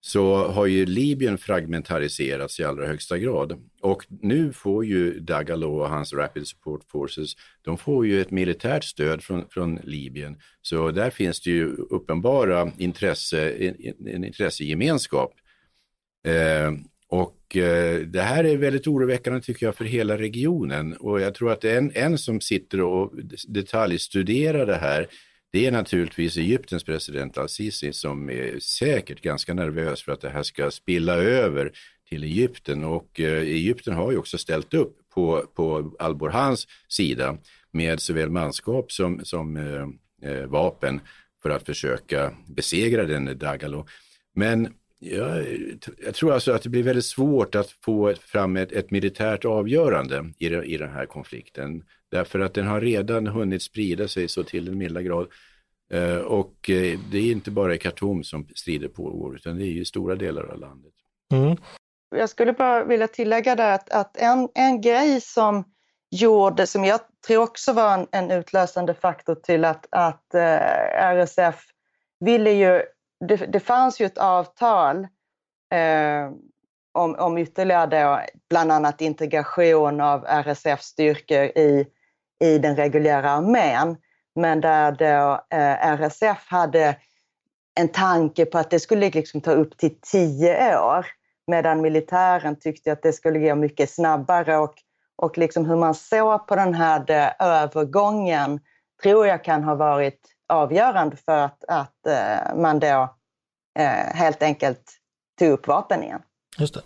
Så 0.02 0.48
har 0.48 0.66
ju 0.66 0.86
Libyen 0.86 1.38
fragmentariserats 1.38 2.60
i 2.60 2.64
allra 2.64 2.88
högsta 2.88 3.18
grad. 3.18 3.60
Och 3.82 4.06
nu 4.10 4.54
får 4.54 4.86
ju 4.86 5.20
Dagalo 5.20 5.80
och 5.80 5.90
hans 5.90 6.14
Rapid 6.14 6.48
Support 6.48 6.82
Forces, 6.92 7.34
de 7.62 7.78
får 7.78 8.08
ju 8.08 8.22
ett 8.22 8.32
militärt 8.32 8.84
stöd 8.84 9.24
från, 9.24 9.50
från 9.50 9.80
Libyen. 9.84 10.38
Så 10.62 10.92
där 10.92 11.10
finns 11.10 11.42
det 11.42 11.50
ju 11.50 11.66
uppenbara 11.68 12.72
intresse, 12.78 13.52
en, 13.52 13.76
en 14.08 14.24
intressegemenskap. 14.24 15.34
Eh, 16.28 16.72
och 17.10 17.58
eh, 17.58 18.00
det 18.00 18.22
här 18.22 18.44
är 18.44 18.58
väldigt 18.58 18.88
oroväckande 18.88 19.42
tycker 19.42 19.66
jag 19.66 19.76
för 19.76 19.86
hela 19.86 20.18
regionen 20.18 20.94
och 20.94 21.22
jag 21.22 21.36
tror 21.36 21.52
att 21.52 21.64
en, 21.64 21.92
en 21.96 22.18
som 22.18 22.42
sitter 22.42 22.82
och 22.82 23.14
detaljstuderar 23.48 24.66
det 24.66 24.76
här 24.76 25.08
det 25.52 25.66
är 25.66 25.72
naturligtvis 25.72 26.38
Egyptens 26.38 26.84
president 26.84 27.38
al-Sisi 27.38 27.94
som 27.94 28.30
är 28.30 28.60
säkert 28.60 29.22
ganska 29.22 29.54
nervös 29.54 30.04
för 30.04 30.12
att 30.12 30.22
det 30.22 30.30
här 30.30 30.44
ska 30.44 30.72
spilla 30.72 31.16
över 31.16 31.72
till 32.10 32.24
Egypten 32.24 32.84
och 32.84 33.20
eh, 33.20 33.42
Egypten 33.42 33.94
har 33.94 34.12
ju 34.12 34.18
också 34.18 34.38
ställt 34.38 34.74
upp 34.74 34.98
på, 35.14 35.46
på 35.56 35.96
al-Burhans 36.00 36.68
sida 36.88 37.38
med 37.72 38.00
såväl 38.00 38.30
manskap 38.30 38.92
som, 38.92 39.26
som 39.26 39.58
eh, 39.58 40.30
eh 40.32 40.46
vapen 40.46 41.02
för 41.42 41.50
att 41.50 41.66
försöka 41.66 42.34
besegra 42.48 43.04
den 43.04 43.38
Dagalo. 43.38 43.88
Men 44.36 44.74
jag, 45.00 45.46
jag, 46.06 46.16
tror 46.16 46.34
alltså 46.34 46.52
att 46.52 46.64
det 46.64 46.70
blir 46.70 46.84
väldigt 46.84 47.06
svårt 47.06 47.56
att 47.56 47.72
få 47.72 48.14
fram 48.14 48.58
ett, 48.58 48.72
ett 48.72 48.92
militärt 48.92 49.46
avgörande 49.46 50.32
i, 50.38 50.48
i 50.48 50.78
den 50.78 50.90
här 50.90 51.06
konflikten. 51.06 51.84
Därför 52.12 52.40
att 52.40 52.54
den 52.54 52.68
har 52.68 52.82
redan 52.82 53.28
hunnit 53.28 53.64
sprida 53.64 54.08
sig 54.08 54.28
så 54.28 54.44
till 54.44 54.68
en 54.68 54.78
milda 54.78 55.02
grad. 55.02 55.28
Eh, 55.94 56.18
och 56.18 56.70
eh, 56.70 57.00
det 57.12 57.18
är 57.18 57.32
inte 57.32 57.52
bara 57.52 57.76
i 57.76 57.78
Khartoum 57.78 58.24
som 58.24 58.48
strider 58.56 58.88
pågår, 58.88 59.36
utan 59.36 59.58
det 59.58 59.64
är 59.64 59.72
i 59.72 59.86
stora 59.86 60.16
delar 60.16 60.44
av 60.44 60.60
landet. 60.60 60.94
Mm. 61.34 61.58
Jag 62.16 62.30
skulle 62.30 62.54
bara 62.54 62.84
vilja 62.84 63.08
tillägga 63.08 63.56
där 63.56 63.74
att, 63.74 63.90
att 63.90 64.18
en, 64.18 64.50
en 64.56 64.82
grej 64.82 65.22
som 65.22 65.64
gjorde, 66.12 66.68
som 66.68 66.86
jag 66.86 67.00
tror 67.28 67.44
också 67.44 67.74
var 67.74 67.94
en, 67.94 68.08
en 68.12 68.32
utlösande 68.32 68.94
faktor 68.94 69.36
till 69.36 69.66
att, 69.66 69.86
att 69.92 70.34
eh, 70.34 71.14
RSF 71.14 71.64
ville 72.20 72.52
ju 72.52 72.82
det, 73.20 73.36
det 73.36 73.60
fanns 73.60 74.02
ju 74.02 74.06
ett 74.06 74.18
avtal 74.18 75.08
eh, 75.74 76.32
om, 76.92 77.16
om 77.16 77.38
ytterligare 77.38 78.04
då, 78.04 78.22
bland 78.50 78.72
annat 78.72 79.02
integration 79.02 80.02
av 80.02 80.26
RSF-styrkor 80.26 81.44
i, 81.44 81.88
i 82.44 82.58
den 82.58 82.76
reguljära 82.76 83.32
armén. 83.32 83.98
Men 84.36 84.62
där 84.62 84.92
då 84.92 85.42
eh, 85.58 85.88
RSF 85.94 86.48
hade 86.48 86.96
en 87.80 87.88
tanke 87.88 88.46
på 88.46 88.58
att 88.58 88.70
det 88.70 88.80
skulle 88.80 89.10
liksom 89.10 89.42
ta 89.42 89.52
upp 89.52 89.78
till 89.78 90.02
tio 90.02 90.80
år 90.80 91.06
medan 91.48 91.82
militären 91.82 92.60
tyckte 92.60 92.92
att 92.92 93.02
det 93.02 93.14
skulle 93.14 93.40
gå 93.40 93.56
mycket 93.56 93.90
snabbare 93.90 94.58
och, 94.58 94.74
och 95.16 95.38
liksom 95.38 95.66
hur 95.66 95.76
man 95.76 95.96
såg 95.96 96.48
på 96.48 96.56
den 96.56 96.74
här 96.74 97.12
eh, 97.12 97.48
övergången 97.48 98.60
tror 99.04 99.28
jag 99.28 99.44
kan 99.44 99.64
ha 99.64 99.76
varit 99.76 100.20
avgörande 100.50 101.16
för 101.26 101.38
att, 101.38 101.64
att 101.68 102.08
eh, 102.08 102.56
man 102.56 102.80
då 102.80 103.16
eh, 103.80 104.16
helt 104.16 104.44
enkelt 104.44 104.82
tog 105.40 105.50
upp 105.50 105.68
vapen 105.68 106.04
igen. 106.04 106.22
Just 106.58 106.74
det. 106.74 106.82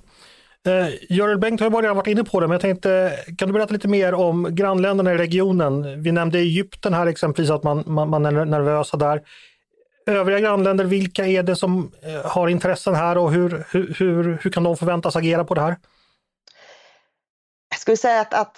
Eh, 0.66 0.90
Görel 1.10 1.38
Bengt 1.38 1.62
har 1.62 1.70
ju 1.70 1.76
redan 1.76 1.96
varit 1.96 2.08
inne 2.08 2.24
på 2.24 2.40
det, 2.40 2.48
men 2.48 2.54
jag 2.54 2.62
tänkte, 2.62 3.20
kan 3.38 3.48
du 3.48 3.54
berätta 3.54 3.74
lite 3.74 3.88
mer 3.88 4.14
om 4.14 4.48
grannländerna 4.56 5.14
i 5.14 5.18
regionen? 5.18 6.04
Vi 6.04 6.12
nämnde 6.12 6.40
Egypten 6.40 6.94
här 6.94 7.08
exempelvis, 7.08 7.52
att 7.52 7.64
man, 7.64 7.84
man, 7.88 8.10
man 8.10 8.26
är 8.26 8.46
nervösa 8.46 8.98
där. 8.98 9.22
Övriga 10.06 10.40
grannländer, 10.40 10.86
vilka 10.86 11.26
är 11.26 11.44
det 11.44 11.56
som 11.56 11.92
eh, 12.02 12.32
har 12.32 12.48
intressen 12.48 12.96
här 12.96 13.18
och 13.18 13.32
hur, 13.32 13.66
hur, 13.70 13.96
hur, 13.98 14.40
hur 14.42 14.52
kan 14.52 14.64
de 14.64 14.78
förväntas 14.78 15.16
agera 15.16 15.44
på 15.44 15.54
det 15.54 15.62
här? 15.62 15.76
Jag 17.70 17.80
skulle 17.80 17.98
säga 17.98 18.22
att, 18.22 18.34
att 18.34 18.58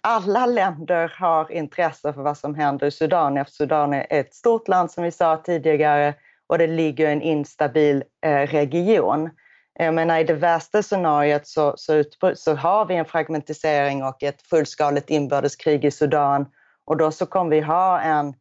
alla 0.00 0.46
länder 0.46 1.12
har 1.18 1.52
intresse 1.52 2.12
för 2.12 2.22
vad 2.22 2.38
som 2.38 2.54
händer 2.54 2.86
i 2.86 2.90
Sudan, 2.90 3.36
eftersom 3.36 3.64
Sudan 3.64 3.94
är 3.94 4.06
ett 4.10 4.34
stort 4.34 4.68
land 4.68 4.90
som 4.90 5.04
vi 5.04 5.10
sa 5.10 5.36
tidigare 5.36 6.14
och 6.46 6.58
det 6.58 6.66
ligger 6.66 7.08
i 7.08 7.12
en 7.12 7.22
instabil 7.22 8.04
eh, 8.26 8.46
region. 8.46 9.30
Jag 9.78 9.94
menar, 9.94 10.18
I 10.18 10.24
det 10.24 10.34
värsta 10.34 10.82
scenariot 10.82 11.46
så, 11.46 11.74
så, 11.76 12.04
så, 12.34 12.54
har 12.54 12.86
vi 12.86 12.94
en 12.94 13.04
fragmentisering 13.04 14.04
och 14.04 14.22
ett 14.22 14.42
fullskaligt 14.42 15.10
inbördeskrig 15.10 15.84
i 15.84 15.90
Sudan 15.90 16.46
och 16.84 16.96
då 16.96 17.10
så 17.10 17.26
kommer 17.26 17.50
vi 17.50 17.60
ha 17.60 18.00
en, 18.00 18.34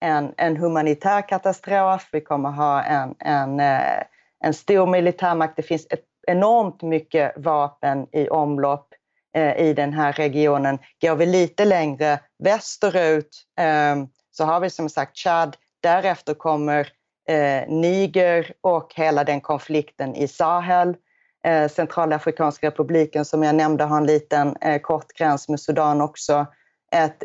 en, 0.00 0.34
en 0.36 0.56
humanitär 0.56 1.28
katastrof, 1.28 2.08
vi 2.12 2.20
kommer 2.20 2.50
ha 2.50 2.82
en, 2.82 3.14
en, 3.18 3.60
eh, 3.60 4.02
en 4.44 4.54
stor 4.54 4.86
militärmakt. 4.86 5.56
Det 5.56 5.62
finns 5.62 5.86
ett 5.90 6.04
enormt 6.26 6.82
mycket 6.82 7.32
vapen 7.36 8.06
i 8.12 8.28
omlopp 8.28 8.91
Eh, 9.34 9.56
i 9.56 9.74
den 9.74 9.92
här 9.92 10.12
regionen. 10.12 10.78
Går 11.00 11.16
vi 11.16 11.26
lite 11.26 11.64
längre 11.64 12.20
västerut 12.38 13.42
ehm, 13.58 14.08
så 14.30 14.44
har 14.44 14.60
vi 14.60 14.70
som 14.70 14.88
sagt 14.88 15.16
Chad, 15.16 15.56
därefter 15.80 16.34
kommer 16.34 16.88
eh, 17.28 17.68
Niger 17.68 18.52
och 18.60 18.92
hela 18.94 19.24
den 19.24 19.40
konflikten 19.40 20.14
i 20.14 20.28
Sahel. 20.28 20.96
Eh, 21.44 21.68
Centralafrikanska 21.68 22.66
republiken 22.66 23.24
som 23.24 23.42
jag 23.42 23.54
nämnde 23.54 23.84
har 23.84 23.96
en 23.96 24.06
liten 24.06 24.56
kort 24.82 25.12
gräns 25.12 25.48
med 25.48 25.60
Sudan 25.60 26.00
också. 26.00 26.46
Ett, 26.92 27.22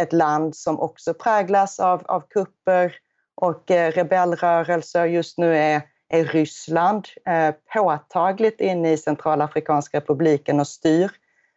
ett 0.00 0.12
land 0.12 0.56
som 0.56 0.80
också 0.80 1.14
präglas 1.14 1.80
av, 1.80 2.02
av 2.06 2.20
kupper 2.20 2.94
och 3.34 3.64
rebellrörelser. 3.68 5.04
Just 5.04 5.38
nu 5.38 5.56
är, 5.56 5.82
är 6.08 6.24
Ryssland 6.24 7.08
eh, 7.26 7.54
påtagligt 7.72 8.60
inne 8.60 8.92
i 8.92 8.96
Centralafrikanska 8.96 9.96
republiken 9.96 10.60
och 10.60 10.68
styr. 10.68 11.10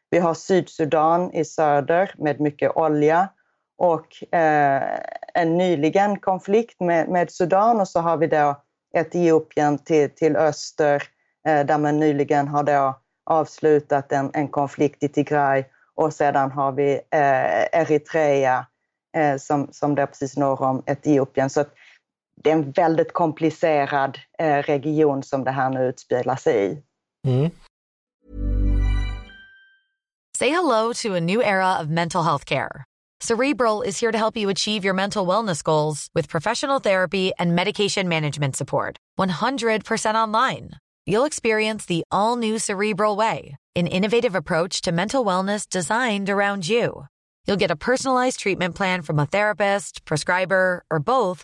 Vi 0.09 0.19
har 0.19 0.33
Sydsudan 0.33 1.33
i 1.33 1.45
söder 1.45 2.13
med 2.17 2.39
mycket 2.39 2.77
olja 2.77 3.29
och 3.77 4.33
eh, 4.33 4.99
en 5.33 5.57
nyligen 5.57 6.19
konflikt 6.19 6.79
med, 6.79 7.09
med, 7.09 7.31
Sudan 7.31 7.81
och 7.81 7.87
så 7.87 7.99
har 7.99 8.17
vi 8.17 8.27
då 8.27 8.61
Etiopien 8.93 9.77
till, 9.77 10.09
till 10.09 10.35
öster 10.35 11.03
eh, 11.47 11.65
där 11.65 11.77
man 11.77 11.99
nyligen 11.99 12.47
har 12.47 12.63
då 12.63 12.99
avslutat 13.25 14.11
en, 14.11 14.31
en 14.33 14.47
konflikt 14.47 15.03
i 15.03 15.07
Tigray 15.07 15.63
och 15.95 16.13
sedan 16.13 16.51
har 16.51 16.71
vi 16.71 16.93
eh, 16.93 17.79
Eritrea 17.81 18.65
eh, 19.17 19.37
som, 19.37 19.67
som, 19.71 19.95
det 19.95 20.01
är 20.01 20.05
precis 20.05 20.37
norr 20.37 20.61
om 20.61 20.83
Etiopien. 20.85 21.49
Så 21.49 21.63
det 22.43 22.49
är 22.49 22.55
en 22.55 22.71
väldigt 22.71 23.13
komplicerad 23.13 24.19
eh, 24.39 24.57
region 24.57 25.23
som 25.23 25.43
det 25.43 25.51
här 25.51 25.69
nu 25.69 25.87
utspelar 25.87 26.35
sig 26.35 26.65
i. 26.65 26.83
Mm. 27.27 27.51
Say 30.37 30.49
hello 30.49 30.93
to 30.93 31.15
a 31.15 31.19
new 31.19 31.43
era 31.43 31.79
of 31.79 31.87
mental 31.87 32.23
health 32.23 32.45
care. 32.45 32.83
Cerebral 33.19 33.83
is 33.83 33.99
here 33.99 34.11
to 34.11 34.17
help 34.17 34.35
you 34.35 34.49
achieve 34.49 34.83
your 34.83 34.95
mental 34.95 35.27
wellness 35.27 35.63
goals 35.63 36.09
with 36.15 36.27
professional 36.27 36.79
therapy 36.79 37.31
and 37.37 37.55
medication 37.55 38.09
management 38.09 38.55
support. 38.55 38.97
100% 39.19 40.15
online. 40.15 40.71
You'll 41.05 41.25
experience 41.25 41.85
the 41.85 42.03
all 42.09 42.35
new 42.35 42.57
Cerebral 42.57 43.15
Way, 43.15 43.57
an 43.75 43.85
innovative 43.85 44.33
approach 44.33 44.81
to 44.81 44.91
mental 44.91 45.23
wellness 45.23 45.69
designed 45.69 46.29
around 46.31 46.67
you. 46.67 47.05
You'll 47.45 47.57
get 47.57 47.71
a 47.71 47.75
personalized 47.75 48.39
treatment 48.39 48.75
plan 48.75 49.03
from 49.03 49.19
a 49.19 49.27
therapist, 49.27 50.03
prescriber, 50.05 50.83
or 50.89 50.99
both 50.99 51.43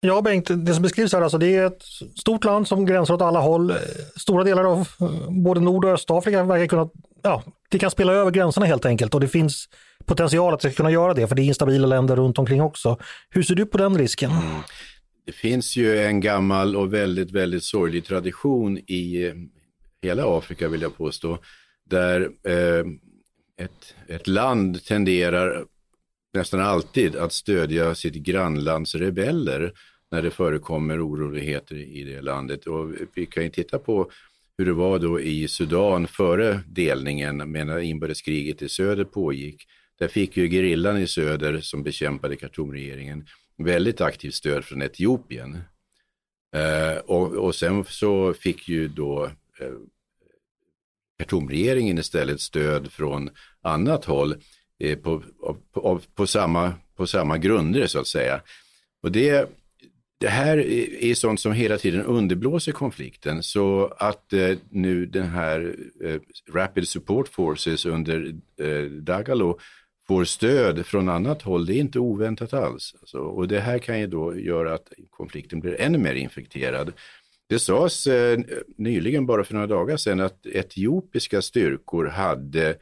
Ja, 0.00 0.22
Bengt, 0.22 0.50
det 0.66 0.74
som 0.74 0.82
beskrivs 0.82 1.12
här, 1.12 1.22
alltså, 1.22 1.38
det 1.38 1.56
är 1.56 1.66
ett 1.66 1.82
stort 2.18 2.44
land 2.44 2.68
som 2.68 2.86
gränsar 2.86 3.14
åt 3.14 3.22
alla 3.22 3.40
håll. 3.40 3.70
Eh, 3.70 3.76
stora 4.16 4.44
delar 4.44 4.64
av 4.64 4.88
eh, 5.00 5.30
både 5.30 5.60
Nord 5.60 5.84
och 5.84 5.90
Östafrika 5.90 6.44
verkar 6.44 6.66
kunna, 6.66 6.88
ja, 7.22 7.42
det 7.70 7.78
kan 7.78 7.90
spela 7.90 8.12
över 8.12 8.30
gränserna 8.30 8.66
helt 8.66 8.86
enkelt 8.86 9.14
och 9.14 9.20
det 9.20 9.28
finns 9.28 9.68
potential 10.04 10.54
att 10.54 10.60
det 10.60 10.70
ska 10.70 10.76
kunna 10.76 10.90
göra 10.90 11.14
det, 11.14 11.28
för 11.28 11.34
det 11.34 11.42
är 11.42 11.44
instabila 11.44 11.86
länder 11.86 12.16
runt 12.16 12.38
omkring 12.38 12.62
också. 12.62 12.98
Hur 13.30 13.42
ser 13.42 13.54
du 13.54 13.66
på 13.66 13.78
den 13.78 13.98
risken? 13.98 14.30
Mm. 14.30 14.60
Det 15.26 15.32
finns 15.32 15.76
ju 15.76 15.98
en 15.98 16.20
gammal 16.20 16.76
och 16.76 16.94
väldigt, 16.94 17.30
väldigt 17.30 17.64
sorglig 17.64 18.04
tradition 18.04 18.78
i 18.78 19.26
eh, 19.26 19.34
hela 20.02 20.38
Afrika 20.38 20.68
vill 20.68 20.82
jag 20.82 20.96
påstå, 20.96 21.38
där 21.90 22.20
eh, 22.48 22.84
ett, 23.64 23.94
ett 24.08 24.26
land 24.26 24.84
tenderar 24.84 25.64
nästan 26.36 26.60
alltid 26.60 27.16
att 27.16 27.32
stödja 27.32 27.94
sitt 27.94 28.14
grannlands 28.14 28.94
rebeller 28.94 29.72
när 30.10 30.22
det 30.22 30.30
förekommer 30.30 31.08
oroligheter 31.08 31.76
i 31.76 32.04
det 32.04 32.20
landet. 32.20 32.66
Och 32.66 32.90
vi 33.14 33.26
kan 33.26 33.42
ju 33.42 33.50
titta 33.50 33.78
på 33.78 34.10
hur 34.58 34.66
det 34.66 34.72
var 34.72 34.98
då 34.98 35.20
i 35.20 35.48
Sudan 35.48 36.06
före 36.06 36.60
delningen, 36.66 37.52
medan 37.52 37.82
inbördeskriget 37.82 38.62
i 38.62 38.68
söder 38.68 39.04
pågick. 39.04 39.62
Där 39.98 40.08
fick 40.08 40.36
ju 40.36 40.48
gerillan 40.48 40.98
i 40.98 41.06
söder 41.06 41.60
som 41.60 41.82
bekämpade 41.82 42.36
Khartoumregeringen 42.36 43.26
väldigt 43.58 44.00
aktivt 44.00 44.34
stöd 44.34 44.64
från 44.64 44.82
Etiopien. 44.82 45.58
Eh, 46.56 46.98
och, 46.98 47.32
och 47.32 47.54
sen 47.54 47.84
så 47.84 48.34
fick 48.34 48.68
ju 48.68 48.88
då 48.88 49.24
eh, 49.60 49.72
Khartoumregeringen 51.18 51.98
istället 51.98 52.40
stöd 52.40 52.92
från 52.92 53.30
annat 53.62 54.04
håll 54.04 54.34
Eh, 54.78 54.98
på, 54.98 55.22
på, 55.72 56.00
på, 56.14 56.26
samma, 56.26 56.72
på 56.96 57.06
samma 57.06 57.38
grunder 57.38 57.86
så 57.86 57.98
att 57.98 58.06
säga. 58.06 58.40
Och 59.02 59.12
det, 59.12 59.50
det 60.20 60.28
här 60.28 60.58
är 61.04 61.14
sånt 61.14 61.40
som 61.40 61.52
hela 61.52 61.78
tiden 61.78 62.02
underblåser 62.02 62.72
konflikten 62.72 63.42
så 63.42 63.94
att 63.98 64.32
eh, 64.32 64.56
nu 64.70 65.06
den 65.06 65.26
här 65.26 65.76
eh, 66.04 66.20
Rapid 66.52 66.88
Support 66.88 67.28
Forces 67.28 67.86
under 67.86 68.34
eh, 68.60 68.82
Dagalo 68.82 69.58
får 70.06 70.24
stöd 70.24 70.86
från 70.86 71.08
annat 71.08 71.42
håll, 71.42 71.66
det 71.66 71.74
är 71.74 71.80
inte 71.80 71.98
oväntat 71.98 72.54
alls. 72.54 72.94
Alltså, 73.00 73.18
och 73.18 73.48
det 73.48 73.60
här 73.60 73.78
kan 73.78 74.00
ju 74.00 74.06
då 74.06 74.38
göra 74.38 74.74
att 74.74 74.92
konflikten 75.10 75.60
blir 75.60 75.80
ännu 75.80 75.98
mer 75.98 76.14
infekterad. 76.14 76.92
Det 77.48 77.58
sades 77.58 78.06
eh, 78.06 78.38
nyligen, 78.76 79.26
bara 79.26 79.44
för 79.44 79.54
några 79.54 79.66
dagar 79.66 79.96
sedan, 79.96 80.20
att 80.20 80.46
etiopiska 80.46 81.42
styrkor 81.42 82.06
hade 82.06 82.76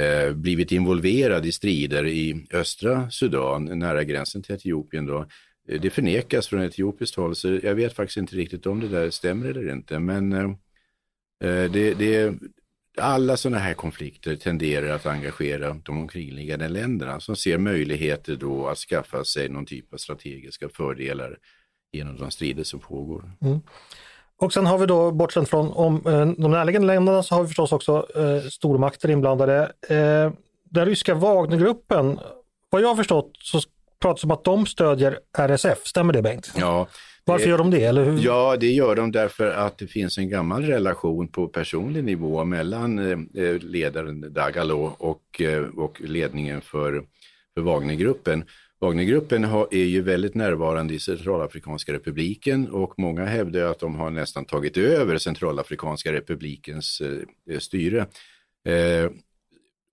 eh, 0.00 0.32
blivit 0.32 0.72
involverad 0.72 1.46
i 1.46 1.52
strider 1.52 2.06
i 2.06 2.46
östra 2.52 3.10
Sudan, 3.10 3.78
nära 3.78 4.04
gränsen 4.04 4.42
till 4.42 4.54
Etiopien. 4.54 5.06
Då. 5.06 5.26
Eh, 5.68 5.80
det 5.80 5.90
förnekas 5.90 6.48
från 6.48 6.62
etiopiskt 6.62 7.16
håll, 7.16 7.36
så 7.36 7.58
jag 7.62 7.74
vet 7.74 7.96
faktiskt 7.96 8.16
inte 8.16 8.36
riktigt 8.36 8.66
om 8.66 8.80
det 8.80 8.88
där 8.88 9.10
stämmer 9.10 9.48
eller 9.48 9.72
inte. 9.72 9.98
Men 9.98 10.32
eh, 10.32 10.50
eh 11.44 11.70
det, 11.70 11.94
det, 11.94 12.34
alla 12.96 13.36
sådana 13.36 13.58
här 13.58 13.74
konflikter 13.74 14.36
tenderar 14.36 14.88
att 14.94 15.06
engagera 15.06 15.80
de 15.84 15.98
omkringliggande 15.98 16.68
länderna 16.68 17.20
som 17.20 17.36
ser 17.36 17.58
möjligheter 17.58 18.36
då 18.36 18.68
att 18.68 18.78
skaffa 18.78 19.24
sig 19.24 19.48
någon 19.48 19.66
typ 19.66 19.92
av 19.94 19.96
strategiska 19.96 20.68
fördelar 20.68 21.38
genom 21.92 22.16
de 22.16 22.30
strider 22.30 22.64
som 22.64 22.80
pågår. 22.80 23.32
Mm. 23.40 23.60
Och 24.40 24.52
sen 24.52 24.66
har 24.66 24.78
vi 24.78 24.86
då, 24.86 25.10
bortsett 25.10 25.48
från 25.48 25.72
om, 25.72 25.94
eh, 26.06 26.42
de 26.42 26.50
närliggande 26.50 26.86
länderna, 26.86 27.22
så 27.22 27.34
har 27.34 27.42
vi 27.42 27.48
förstås 27.48 27.72
också 27.72 28.06
eh, 28.14 28.48
stormakter 28.48 29.10
inblandade. 29.10 29.72
Eh, 29.88 30.32
den 30.70 30.86
ryska 30.86 31.14
Wagnergruppen, 31.14 32.18
vad 32.70 32.82
jag 32.82 32.88
har 32.88 32.96
förstått 32.96 33.32
så 33.38 33.60
pratas 34.02 34.24
om 34.24 34.30
att 34.30 34.44
de 34.44 34.66
stödjer 34.66 35.18
RSF, 35.38 35.86
stämmer 35.86 36.12
det 36.12 36.22
Bengt? 36.22 36.52
Ja, 36.56 36.86
varför 37.24 37.48
gör 37.48 37.58
de 37.58 37.70
det? 37.70 37.84
Eller 37.84 38.04
hur? 38.04 38.18
Ja, 38.18 38.56
det 38.60 38.66
gör 38.66 38.96
de 38.96 39.12
därför 39.12 39.50
att 39.50 39.78
det 39.78 39.86
finns 39.86 40.18
en 40.18 40.28
gammal 40.28 40.64
relation 40.64 41.28
på 41.28 41.48
personlig 41.48 42.04
nivå 42.04 42.44
mellan 42.44 42.98
eh, 42.98 43.58
ledaren 43.60 44.32
Dagalo 44.32 44.94
och, 44.98 45.40
eh, 45.40 45.62
och 45.62 46.00
ledningen 46.00 46.60
för, 46.60 47.02
för 47.54 47.60
Wagnergruppen. 47.60 48.44
Wagnergruppen 48.80 49.44
är 49.70 49.84
ju 49.84 50.02
väldigt 50.02 50.34
närvarande 50.34 50.94
i 50.94 51.00
Centralafrikanska 51.00 51.92
republiken 51.92 52.68
och 52.70 52.98
många 52.98 53.24
hävdar 53.24 53.60
att 53.60 53.78
de 53.78 53.94
har 53.94 54.10
nästan 54.10 54.44
tagit 54.44 54.76
över 54.76 55.18
Centralafrikanska 55.18 56.12
republikens 56.12 57.00
eh, 57.50 57.58
styre. 57.58 58.06
Eh, 58.68 59.10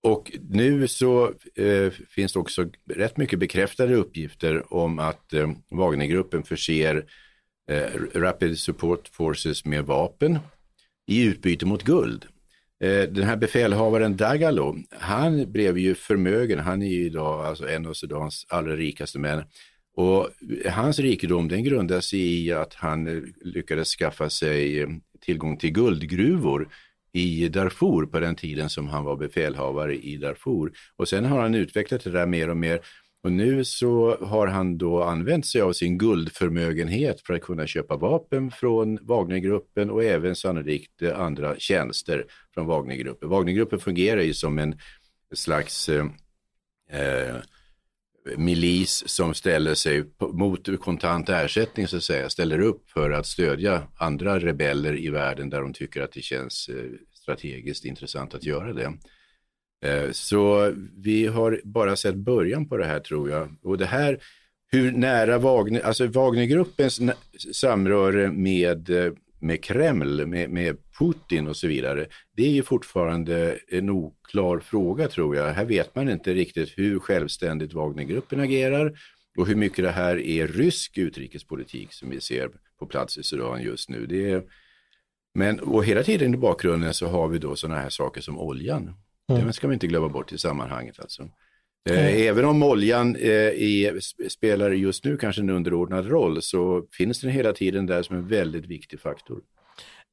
och 0.02 0.32
nu 0.50 0.88
så 0.88 1.32
eh, 1.54 1.90
finns 1.90 2.32
det 2.32 2.38
också 2.38 2.70
rätt 2.90 3.16
mycket 3.16 3.38
bekräftade 3.38 3.94
uppgifter 3.94 4.74
om 4.74 4.98
att 4.98 5.32
eh, 5.32 5.50
Wagnergruppen 5.70 6.42
förser 6.42 7.04
eh, 7.70 7.90
Rapid 8.14 8.58
Support 8.58 9.08
Forces 9.08 9.64
med 9.64 9.84
vapen 9.84 10.38
i 11.06 11.24
utbyte 11.24 11.66
mot 11.66 11.82
guld. 11.82 12.26
Eh, 12.80 13.02
den 13.02 13.24
här 13.24 13.36
befälhavaren 13.36 14.16
Dagalo, 14.16 14.76
han 14.90 15.52
blev 15.52 15.78
ju 15.78 15.94
förmögen, 15.94 16.58
han 16.58 16.82
är 16.82 16.86
ju 16.86 17.06
idag 17.06 17.46
alltså 17.46 17.68
en 17.68 17.86
av 17.86 17.92
Sudans 17.92 18.46
allra 18.48 18.76
rikaste 18.76 19.18
män. 19.18 19.44
Och 19.96 20.28
hans 20.70 20.98
rikedom 20.98 21.48
den 21.48 21.64
grundar 21.64 22.00
sig 22.00 22.44
i 22.44 22.52
att 22.52 22.74
han 22.74 23.06
eh, 23.06 23.22
lyckades 23.40 23.88
skaffa 23.88 24.30
sig 24.30 24.80
eh, 24.80 24.88
tillgång 25.20 25.56
till 25.56 25.70
guldgruvor 25.70 26.68
i 27.12 27.48
Darfur 27.48 28.06
på 28.06 28.20
den 28.20 28.36
tiden 28.36 28.70
som 28.70 28.88
han 28.88 29.04
var 29.04 29.16
befälhavare 29.16 29.96
i 29.96 30.16
Darfur. 30.16 30.72
Och 30.96 31.08
sen 31.08 31.24
har 31.24 31.42
han 31.42 31.54
utvecklat 31.54 32.04
det 32.04 32.10
där 32.10 32.26
mer 32.26 32.50
och 32.50 32.56
mer 32.56 32.80
och 33.28 33.32
nu 33.32 33.64
så 33.64 34.16
har 34.16 34.46
han 34.46 34.78
då 34.78 35.02
använt 35.02 35.46
sig 35.46 35.60
av 35.60 35.72
sin 35.72 35.98
guldförmögenhet 35.98 37.20
för 37.20 37.34
att 37.34 37.42
kunna 37.42 37.66
köpa 37.66 37.96
vapen 37.96 38.50
från 38.50 38.98
Wagnergruppen 39.02 39.90
och 39.90 40.04
även 40.04 40.36
sannolikt 40.36 41.02
eh, 41.02 41.20
andra 41.20 41.58
tjänster 41.58 42.26
från 42.54 42.66
Wagnergruppen. 42.66 43.28
Wagnergruppen 43.28 43.78
fungerar 43.78 44.20
ju 44.20 44.34
som 44.34 44.58
en 44.58 44.78
slags 45.34 45.88
eh, 45.88 46.06
eh 46.90 47.36
milis 48.36 49.04
som 49.06 49.34
ställer 49.34 49.74
sig 49.74 50.04
mot 50.32 50.80
kontant 50.80 51.28
ersättning 51.28 51.88
så 51.88 51.96
att 51.96 52.02
säga, 52.02 52.30
ställer 52.30 52.60
upp 52.60 52.90
för 52.90 53.10
att 53.10 53.26
stödja 53.26 53.82
andra 53.96 54.38
rebeller 54.38 54.98
i 54.98 55.10
världen 55.10 55.50
där 55.50 55.60
de 55.60 55.72
tycker 55.72 56.02
att 56.02 56.12
det 56.12 56.22
känns 56.22 56.68
eh, 56.68 56.84
strategiskt 57.12 57.84
intressant 57.84 58.34
att 58.34 58.44
göra 58.44 58.72
det. 58.72 58.92
Eh, 59.84 60.10
så 60.10 60.72
vi 60.96 61.26
har 61.26 61.60
bara 61.64 61.96
sett 61.96 62.14
början 62.14 62.68
på 62.68 62.76
det 62.76 62.84
här 62.84 63.00
tror 63.00 63.30
jag. 63.30 63.56
Och 63.62 63.78
det 63.78 63.86
här, 63.86 64.18
hur 64.70 64.92
nära 64.92 65.38
Wagner, 65.38 65.80
alltså 65.80 66.06
Wagnergruppens 66.06 67.00
samröre 67.52 68.30
med, 68.30 68.90
eh, 68.90 69.12
med 69.40 69.64
Kreml, 69.64 70.26
med, 70.26 70.50
med 70.50 70.76
Putin 70.98 71.48
och 71.48 71.56
så 71.56 71.66
vidare, 71.66 72.06
det 72.36 72.46
är 72.46 72.50
ju 72.50 72.62
fortfarande 72.62 73.58
en 73.68 73.90
oklar 73.90 74.58
fråga 74.58 75.08
tror 75.08 75.36
jag. 75.36 75.52
Här 75.52 75.64
vet 75.64 75.94
man 75.94 76.08
inte 76.08 76.34
riktigt 76.34 76.78
hur 76.78 76.98
självständigt 76.98 77.72
Wagnergruppen 77.72 78.40
agerar 78.40 78.98
och 79.38 79.46
hur 79.46 79.56
mycket 79.56 79.84
det 79.84 79.90
här 79.90 80.18
är 80.18 80.48
rysk 80.48 80.98
utrikespolitik 80.98 81.92
som 81.92 82.10
vi 82.10 82.20
ser 82.20 82.50
på 82.78 82.86
plats 82.86 83.18
i 83.18 83.22
Sudan 83.22 83.62
just 83.62 83.88
nu. 83.88 84.06
Det 84.06 84.30
är, 84.30 84.42
men 85.34 85.60
och 85.60 85.84
hela 85.84 86.02
tiden 86.02 86.34
i 86.34 86.36
bakgrunden 86.36 86.94
så 86.94 87.06
har 87.06 87.28
vi 87.28 87.38
då 87.38 87.56
sådana 87.56 87.80
här 87.80 87.90
saker 87.90 88.20
som 88.20 88.38
oljan. 88.38 88.94
Mm. 89.32 89.46
Det 89.46 89.52
ska 89.52 89.68
vi 89.68 89.74
inte 89.74 89.86
glömma 89.86 90.08
bort 90.08 90.32
i 90.32 90.38
sammanhanget. 90.38 91.00
Alltså. 91.00 91.22
Mm. 91.90 92.28
Även 92.28 92.44
om 92.44 92.62
oljan 92.62 93.16
eh, 93.16 93.30
är, 93.30 94.28
spelar 94.28 94.70
just 94.70 95.04
nu 95.04 95.16
kanske 95.16 95.42
en 95.42 95.50
underordnad 95.50 96.08
roll 96.08 96.42
så 96.42 96.84
finns 96.92 97.20
den 97.20 97.30
hela 97.30 97.52
tiden 97.52 97.86
där 97.86 98.02
som 98.02 98.16
en 98.16 98.28
väldigt 98.28 98.66
viktig 98.66 99.00
faktor. 99.00 99.40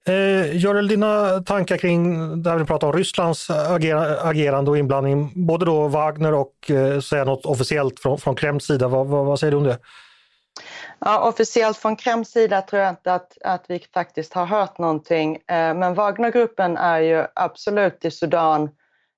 Eh, 0.08 0.58
Görel, 0.58 0.88
dina 0.88 1.39
tankar 1.39 1.78
kring 1.78 2.43
där 2.43 2.58
vi 2.58 2.65
pratar 2.65 2.88
om 2.88 2.93
Rysslands 2.93 3.49
ager 3.49 4.28
agerande 4.28 4.71
och 4.71 4.78
inblandning, 4.78 5.32
både 5.45 5.65
då 5.65 5.88
Wagner 5.88 6.34
och 6.34 6.71
eh, 6.71 6.99
säga 6.99 7.23
något 7.23 7.45
officiellt 7.45 7.99
från, 7.99 8.17
från 8.17 8.36
Kremls 8.36 8.65
sida. 8.65 8.88
Vad, 8.88 9.08
vad, 9.08 9.25
vad, 9.25 9.39
säger 9.39 9.51
du 9.51 9.58
om 9.58 9.63
det? 9.63 9.80
Ja, 10.99 11.30
officiellt 11.30 11.78
från 11.78 11.95
Kremls 11.95 12.30
sida 12.30 12.62
tror 12.62 12.82
jag 12.82 12.91
inte 12.91 13.13
att, 13.13 13.38
att 13.41 13.65
vi 13.67 13.86
faktiskt 13.93 14.34
har 14.34 14.45
hört 14.45 14.78
någonting. 14.78 15.36
Eh, 15.36 15.73
men 15.73 15.93
Wagnergruppen 15.93 16.78
är 16.78 16.99
ju 16.99 17.25
absolut 17.36 18.06
i 18.06 18.12
Sudan 18.12 18.69
Eh, 18.69 18.69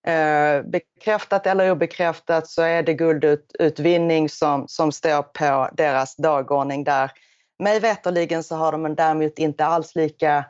Eh, 0.07 0.61
bekräftat 0.61 1.47
eller 1.47 1.71
obekräftat 1.71 2.47
så 2.47 2.61
är 2.61 2.83
det 2.83 2.93
guldutvinning 2.93 4.29
som, 4.29 4.67
som 4.67 4.91
står 4.91 5.21
på 5.21 5.69
deras 5.73 6.15
dagordning 6.15 6.83
där. 6.83 7.11
Mig 7.59 7.79
veterligen 7.79 8.43
så 8.43 8.55
har 8.55 8.71
de 8.71 8.95
däremot 8.95 9.39
inte 9.39 9.65
alls 9.65 9.95
lika 9.95 10.45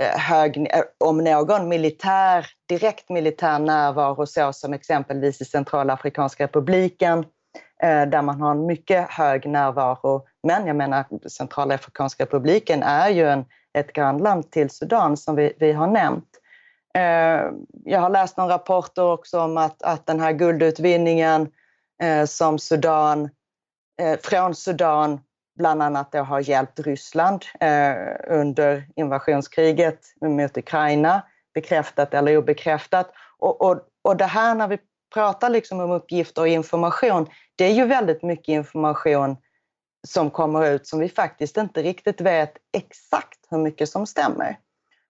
eh, 0.00 0.20
hög, 0.20 0.56
eh, 0.56 0.82
om 1.04 1.18
någon, 1.18 1.68
militär, 1.68 2.46
direkt 2.68 3.08
militär 3.08 3.58
närvaro 3.58 4.26
så 4.26 4.52
som 4.52 4.72
exempelvis 4.72 5.40
i 5.40 5.44
Centralafrikanska 5.44 6.44
republiken. 6.44 7.24
där 7.82 8.22
man 8.22 8.40
har 8.40 8.50
en 8.50 8.66
mycket 8.66 9.10
hög 9.10 9.48
närvaro. 9.48 10.26
Men 10.42 10.66
jag 10.66 10.76
menar, 10.76 11.28
Centralafrikanska 11.28 12.24
republiken 12.24 12.82
är 12.82 13.08
ju 13.08 13.28
en, 13.28 13.44
ett 13.78 13.92
grannland 13.92 14.50
till 14.50 14.70
Sudan 14.70 15.16
som 15.16 15.36
vi, 15.36 15.52
vi 15.58 15.72
har 15.72 15.86
nämnt. 15.86 16.38
Eh, 16.94 17.50
jag 17.84 18.00
har 18.00 18.10
läst 18.10 18.36
några 18.36 18.54
rapporter 18.54 19.02
också 19.02 19.40
om 19.40 19.56
att, 19.56 19.82
att 19.82 20.06
den 20.06 20.20
här 20.20 20.32
guldutvinningen 20.32 21.48
eh, 22.02 22.24
som 22.24 22.58
Sudan, 22.58 23.30
eh, 24.02 24.18
från 24.22 24.54
Sudan 24.54 25.20
bland 25.58 25.82
annat 25.82 26.12
då 26.12 26.18
har 26.18 26.40
hjälpt 26.40 26.80
Ryssland 26.80 27.44
eh, 27.60 27.94
under 28.26 28.88
invasionskriget 28.96 30.00
mot 30.20 30.56
Ukraina, 30.56 31.22
bekräftat 31.54 32.14
eller 32.14 32.36
obekräftat. 32.36 33.12
Och, 33.38 33.62
och, 33.62 33.80
och 34.02 34.16
det 34.16 34.26
här 34.26 34.54
när 34.54 34.68
vi 34.68 34.78
pratar 35.14 35.50
liksom 35.50 35.80
om 35.80 35.90
uppgifter 35.90 36.42
och 36.42 36.48
information, 36.48 37.26
det 37.56 37.64
är 37.64 37.72
ju 37.72 37.86
väldigt 37.86 38.22
mycket 38.22 38.48
information 38.48 39.36
som 40.08 40.30
kommer 40.30 40.70
ut 40.70 40.86
som 40.86 40.98
vi 40.98 41.08
faktiskt 41.08 41.56
inte 41.56 41.82
riktigt 41.82 42.20
vet 42.20 42.52
exakt 42.72 43.38
hur 43.50 43.58
mycket 43.58 43.88
som 43.88 44.06
stämmer. 44.06 44.58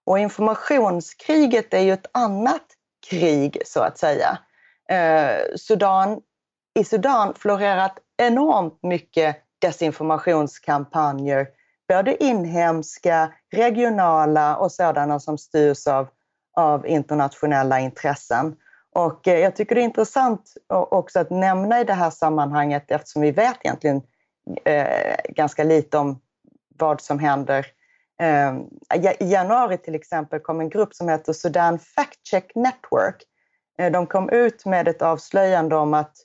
Och 0.05 0.19
informationskriget 0.19 1.75
är 1.75 1.81
ju 1.81 1.93
ett 1.93 2.11
annat 2.13 2.67
krig 3.11 3.63
så 3.65 3.81
att 3.81 3.99
säga. 3.99 4.39
Eh, 4.91 5.57
Sudan, 5.57 6.21
I 6.75 6.85
Sudan 6.85 7.35
florerat 7.35 7.99
enormt 8.17 8.83
mycket 8.83 9.37
desinformationskampanjer, 9.59 11.47
både 11.89 12.25
inhemska, 12.25 13.33
regionala 13.53 14.57
och 14.57 14.73
sådana 14.73 15.21
som 15.21 15.39
styrs 15.39 15.87
av, 15.87 16.09
av 16.57 16.87
internationella 16.87 17.81
intressen. 17.81 18.57
Och 18.95 19.29
eh, 19.29 19.39
jag 19.39 19.57
tycker 19.57 19.75
det 19.75 19.81
är 19.81 19.85
intressant 19.85 20.55
också 20.69 21.21
att 21.21 21.31
nämna 21.31 21.81
i 21.81 21.85
det 21.85 21.95
här 21.95 22.11
sammanhanget 22.11 22.91
eftersom 22.91 23.23
vi 23.23 23.31
vet 23.31 23.57
egentligen 23.61 24.03
eh, 24.65 25.17
ganska 25.29 25.65
lite 25.65 25.99
om 25.99 26.21
vad 26.79 27.01
som 27.01 27.19
händer. 27.19 27.67
Ehm, 28.21 28.65
I 29.21 29.31
januari 29.31 29.79
till 29.79 29.95
exempel 29.95 30.41
kom 30.41 30.61
en 30.61 30.69
grupp 30.69 30.95
som 30.95 31.09
heter 31.09 31.33
Sudan 31.33 31.79
Fact 31.79 32.27
Check 32.27 32.55
Network. 32.55 33.23
Eh, 33.79 33.93
de 33.93 34.07
kom 34.07 34.31
ut 34.31 34.67
med 34.67 34.89
ett 34.89 35.03
avslöjande 35.03 35.77
om 35.77 35.95
att 35.95 36.17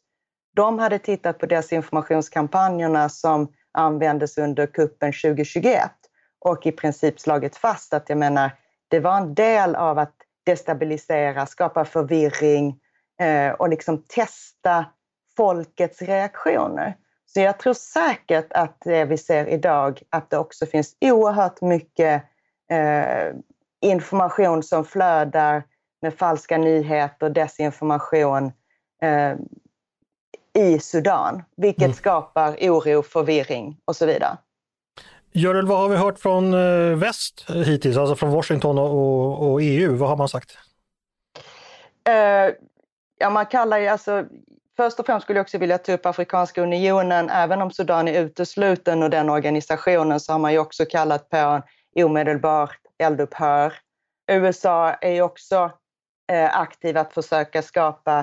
de 0.56 0.80
hade 0.80 1.00
tittat 1.00 1.38
på 1.39 1.45
desinformationskampanjerna 1.45 3.10
som 3.10 3.54
användes 3.71 4.38
under 4.38 4.67
kuppen 4.67 5.13
2021 5.13 5.91
och 6.39 6.65
i 6.65 6.71
princip 6.71 7.19
slagit 7.19 7.58
fast 7.58 7.93
att 7.93 8.10
jag 8.10 8.17
menar, 8.17 8.52
det 8.88 9.00
var 9.00 9.17
en 9.17 9.34
del 9.34 9.76
av 9.76 10.00
att 10.00 10.15
destabilisera, 10.45 11.45
skapa 11.45 11.86
förvirring 11.86 12.80
eh, 13.21 13.52
och 13.52 13.69
liksom 13.69 14.04
testa 14.08 14.86
folkets 15.38 16.02
reaktioner. 16.02 16.95
Så 17.38 17.41
jag 17.41 17.60
tror 17.60 17.73
säkert 17.73 18.47
att 18.54 18.78
det 18.86 19.06
vi 19.06 19.17
ser 19.17 19.45
idag, 19.45 20.02
att 20.10 20.30
det 20.30 20.38
också 20.38 20.65
finns 20.65 20.95
oerhört 21.02 21.62
mycket 21.62 22.23
eh, 22.71 23.36
information 23.82 24.63
som 24.63 24.86
flödar 24.86 25.63
med 26.02 26.13
falska 26.13 26.58
nyheter, 26.58 27.30
desinformation 27.30 28.52
eh, 29.02 29.34
i 30.63 30.80
Sudan, 30.80 31.43
vilket 31.58 31.84
mm. 31.84 31.93
skapar 31.93 32.58
oro, 32.62 33.02
förvirring 33.02 33.78
och 33.86 33.95
så 33.95 34.06
vidare. 34.06 34.38
Görel, 35.32 35.67
vad 35.67 35.80
har 35.80 35.89
vi 35.89 35.95
hört 35.95 36.19
från 36.19 36.54
eh, 36.54 36.97
väst 36.97 37.45
hittills, 37.50 37.97
alltså 37.97 38.15
från 38.15 38.32
Washington 38.32 38.78
och, 38.78 39.52
och 39.52 39.62
EU? 39.62 39.95
Vad 39.95 40.10
har 40.10 40.17
man 40.17 40.30
sagt? 40.30 40.58
Uh, 42.10 42.56
ja, 43.17 43.30
man 43.30 43.45
kallar 43.45 43.78
ju 43.78 43.88
alltså, 43.88 44.26
först 44.78 45.00
och 45.00 45.06
främst 45.06 45.24
skulle 45.24 45.40
jag 45.40 45.44
också 45.44 45.58
vilja 45.58 45.78
ta 45.78 45.94
upp 45.94 46.06
Afrikanska 46.06 46.62
unionen. 46.62 47.30
Även 47.30 47.62
om 47.62 47.72
Sudan 47.72 48.08
är 48.08 48.22
utesluten 48.22 49.04
ur 49.04 49.10
den 49.10 49.30
organisationen 49.30 50.20
så 50.20 50.32
har 50.32 50.40
man 50.40 50.52
ju 50.52 50.60
också 50.60 50.86
kallat 50.86 51.30
på 51.30 51.38
en 51.38 51.62
omedelbart 52.06 52.80
eldupphör. 53.00 53.74
USA 54.32 54.94
är 54.94 55.12
ju 55.12 55.22
också 55.22 55.72
eh, 56.32 56.60
aktiv 56.60 56.98
att 56.98 57.13
försöka 57.13 57.62
skapa 57.62 58.20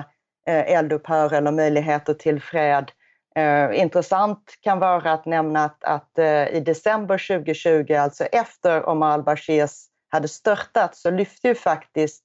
eh, 0.47 0.71
eldupphör 0.71 1.33
eller 1.33 1.51
möjligheter 1.51 2.13
till 2.13 2.41
fred. 2.41 2.91
Eh, 3.35 3.79
intressant 3.79 4.57
kan 4.61 4.79
vara 4.79 5.13
att 5.13 5.25
nämna 5.25 5.65
att, 5.65 5.83
att 5.83 6.17
eh, 6.17 6.47
i 6.47 6.59
december 6.59 7.27
2020, 7.37 7.93
alltså 7.93 8.23
efter 8.23 8.89
Omar 8.89 9.11
al-Bashirs 9.11 9.85
hade 10.09 10.27
störtat, 10.27 10.95
så 10.95 11.11
lyfte 11.11 11.47
ju 11.47 11.55
faktiskt 11.55 12.23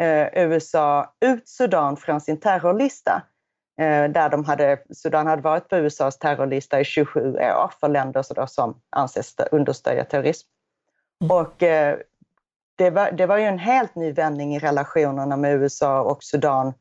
eh, 0.00 0.28
USA 0.34 1.14
ut 1.20 1.48
Sudan 1.48 1.96
från 1.96 2.20
sin 2.20 2.40
terrorlista. 2.40 3.22
Eh, 3.80 4.10
där 4.10 4.28
de 4.28 4.44
hade, 4.44 4.78
Sudan 4.90 5.26
hade 5.26 5.42
varit 5.42 5.68
på 5.68 5.76
USAs 5.76 6.18
terrorlista 6.18 6.80
i 6.80 6.84
27 6.84 7.34
år 7.34 7.72
för 7.80 7.88
länder 7.88 8.46
som 8.46 8.80
anses 8.90 9.36
understödja 9.50 10.04
terrorism. 10.04 10.48
Mm. 11.24 11.36
Och 11.36 11.62
eh, 11.62 11.98
det 12.76 12.90
var, 12.90 13.12
det 13.12 13.26
var 13.26 13.38
ju 13.38 13.44
en 13.44 13.58
helt 13.58 13.94
ny 13.94 14.12
vändning 14.12 14.56
i 14.56 14.58
relationerna 14.58 15.36
med 15.36 15.54
USA 15.54 16.02
och 16.02 16.24
Sudan 16.24 16.74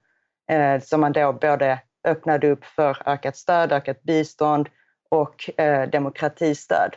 eh, 0.51 0.81
som 0.81 1.01
man 1.01 1.11
då 1.11 1.33
både 1.33 1.79
öppnade 2.03 2.51
upp 2.51 2.65
för 2.65 2.97
ökat 3.05 3.37
stöd, 3.37 3.71
ökat 3.71 4.03
bistånd 4.03 4.69
och 5.09 5.49
demokratistöd. 5.91 6.95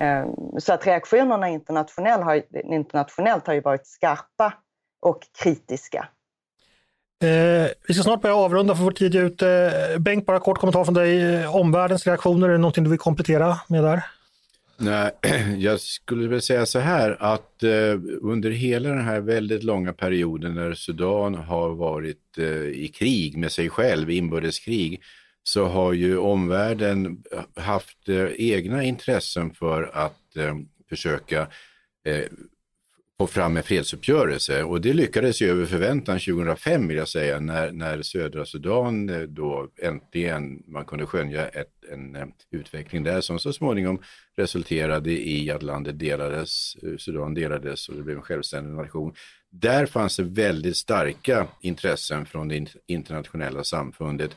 Eh, 0.00 0.26
så 0.58 0.72
att 0.72 0.86
reaktionerna 0.86 1.48
internationellt 1.48 2.24
har, 2.24 2.42
internationellt 2.72 3.46
har 3.46 3.54
ju 3.54 3.60
varit 3.60 3.86
skarpa 3.86 4.52
och 5.00 5.26
kritiska. 5.42 6.08
Eh, 7.22 7.70
vi 7.88 7.94
ska 7.94 8.02
snart 8.02 8.22
börja 8.22 8.36
avrunda 8.36 8.74
för 8.74 8.84
vår 8.84 8.90
tid 8.90 9.14
är 9.14 9.24
ute. 9.24 9.96
Bengt, 9.98 10.26
bara 10.26 10.40
kort 10.40 10.58
kommentar 10.58 10.84
från 10.84 10.94
dig. 10.94 11.46
Omvärldens 11.46 12.06
reaktioner, 12.06 12.48
är 12.48 12.52
det 12.52 12.58
någonting 12.58 12.84
du 12.84 12.90
vill 12.90 12.98
komplettera 12.98 13.60
med 13.68 13.84
där? 13.84 14.02
Nej, 14.78 15.10
jag 15.58 15.80
skulle 15.80 16.28
väl 16.28 16.42
säga 16.42 16.66
så 16.66 16.78
här 16.78 17.16
att 17.20 17.62
eh, 17.62 17.94
under 18.20 18.50
hela 18.50 18.88
den 18.88 19.04
här 19.04 19.20
väldigt 19.20 19.62
långa 19.62 19.92
perioden 19.92 20.54
när 20.54 20.74
Sudan 20.74 21.34
har 21.34 21.74
varit 21.74 22.38
eh, 22.38 22.46
i 22.66 22.90
krig 22.94 23.36
med 23.36 23.52
sig 23.52 23.70
själv, 23.70 24.10
inbördeskrig, 24.10 25.02
så 25.42 25.64
har 25.64 25.92
ju 25.92 26.18
omvärlden 26.18 27.22
eh, 27.32 27.62
haft 27.62 28.08
eh, 28.08 28.26
egna 28.38 28.82
intressen 28.82 29.54
för 29.54 29.90
att 29.94 30.36
eh, 30.36 30.54
försöka 30.88 31.40
eh, 32.04 32.24
få 33.18 33.26
fram 33.26 33.56
en 33.56 33.62
fredsuppgörelse 33.62 34.62
och 34.62 34.80
det 34.80 34.92
lyckades 34.92 35.42
ju 35.42 35.50
över 35.50 35.66
förväntan 35.66 36.18
2005 36.18 36.88
vill 36.88 36.96
jag 36.96 37.08
säga 37.08 37.40
när, 37.40 37.72
när 37.72 38.02
södra 38.02 38.44
Sudan 38.44 39.08
eh, 39.08 39.20
då 39.20 39.68
äntligen 39.82 40.62
man 40.66 40.84
kunde 40.84 41.06
skönja 41.06 41.48
ett, 41.48 41.84
en 41.92 42.16
eh, 42.16 42.26
utveckling 42.50 43.02
där 43.02 43.20
som 43.20 43.38
så 43.38 43.52
småningom 43.52 44.02
resulterade 44.36 45.10
i 45.10 45.50
att 45.50 45.62
landet 45.62 45.98
delades, 45.98 46.76
eh, 46.82 46.96
Sudan 46.98 47.34
delades 47.34 47.88
och 47.88 47.96
det 47.96 48.02
blev 48.02 48.16
en 48.16 48.22
självständig 48.22 48.74
nation. 48.74 49.14
Där 49.50 49.86
fanns 49.86 50.16
det 50.16 50.22
väldigt 50.22 50.76
starka 50.76 51.46
intressen 51.60 52.26
från 52.26 52.48
det 52.48 52.66
internationella 52.86 53.64
samfundet. 53.64 54.36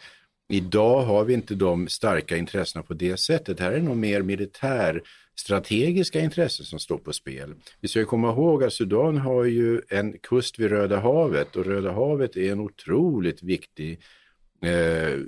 Idag 0.50 1.02
har 1.02 1.24
vi 1.24 1.34
inte 1.34 1.56
de 1.56 1.88
starka 1.88 2.38
intressena 2.38 2.84
på 2.84 2.94
det 2.94 3.18
sättet. 3.18 3.60
Här 3.60 3.72
är 3.72 3.76
det 3.76 3.84
nog 3.84 3.98
mer 3.98 4.22
militär 4.22 5.02
strategiska 5.40 6.20
intressen 6.20 6.66
som 6.66 6.80
står 6.80 6.98
på 6.98 7.14
spel. 7.14 7.54
Vi 7.82 7.88
ska 7.88 8.06
komma 8.06 8.30
ihåg 8.30 8.64
att 8.64 8.74
Sudan 8.74 9.18
har 9.18 9.44
ju 9.44 9.82
en 9.90 10.18
kust 10.18 10.60
vid 10.60 10.70
Röda 10.70 11.00
havet 11.00 11.56
och 11.56 11.66
Röda 11.66 11.92
havet 11.92 12.38
är 12.38 12.52
en 12.52 12.60
otroligt 12.60 13.44
viktig 13.44 14.00
eh, 14.62 15.20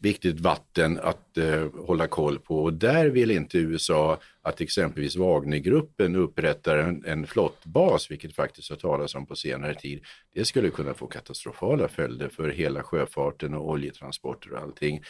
viktigt 0.00 0.40
vatten 0.40 1.00
att 1.02 1.38
eh, 1.38 1.68
hålla 1.86 2.06
koll 2.06 2.38
på 2.38 2.62
och 2.62 2.72
där 2.72 3.06
vill 3.06 3.30
inte 3.30 3.58
USA 3.58 4.20
att 4.42 4.60
exempelvis 4.60 5.16
Wagnergruppen 5.16 6.16
upprättar 6.16 6.78
en, 6.78 7.04
en 7.04 7.26
flottbas, 7.26 8.10
vilket 8.10 8.34
faktiskt 8.34 8.70
har 8.70 8.76
talats 8.76 9.14
om 9.14 9.26
på 9.26 9.36
senare 9.36 9.74
tid. 9.74 10.00
Det 10.34 10.44
skulle 10.44 10.70
kunna 10.70 10.94
få 10.94 11.06
katastrofala 11.06 11.88
följder 11.88 12.28
för 12.28 12.48
hela 12.48 12.82
sjöfarten 12.82 13.54
och 13.54 13.68
oljetransporter 13.68 14.52
och 14.52 14.58
allting. 14.58 15.02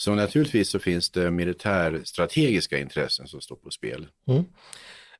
Så 0.00 0.14
naturligtvis 0.14 0.70
så 0.70 0.78
finns 0.78 1.10
det 1.10 1.30
militärstrategiska 1.30 2.78
intressen 2.78 3.26
som 3.26 3.40
står 3.40 3.56
på 3.56 3.70
spel. 3.70 4.06
Mm. 4.28 4.44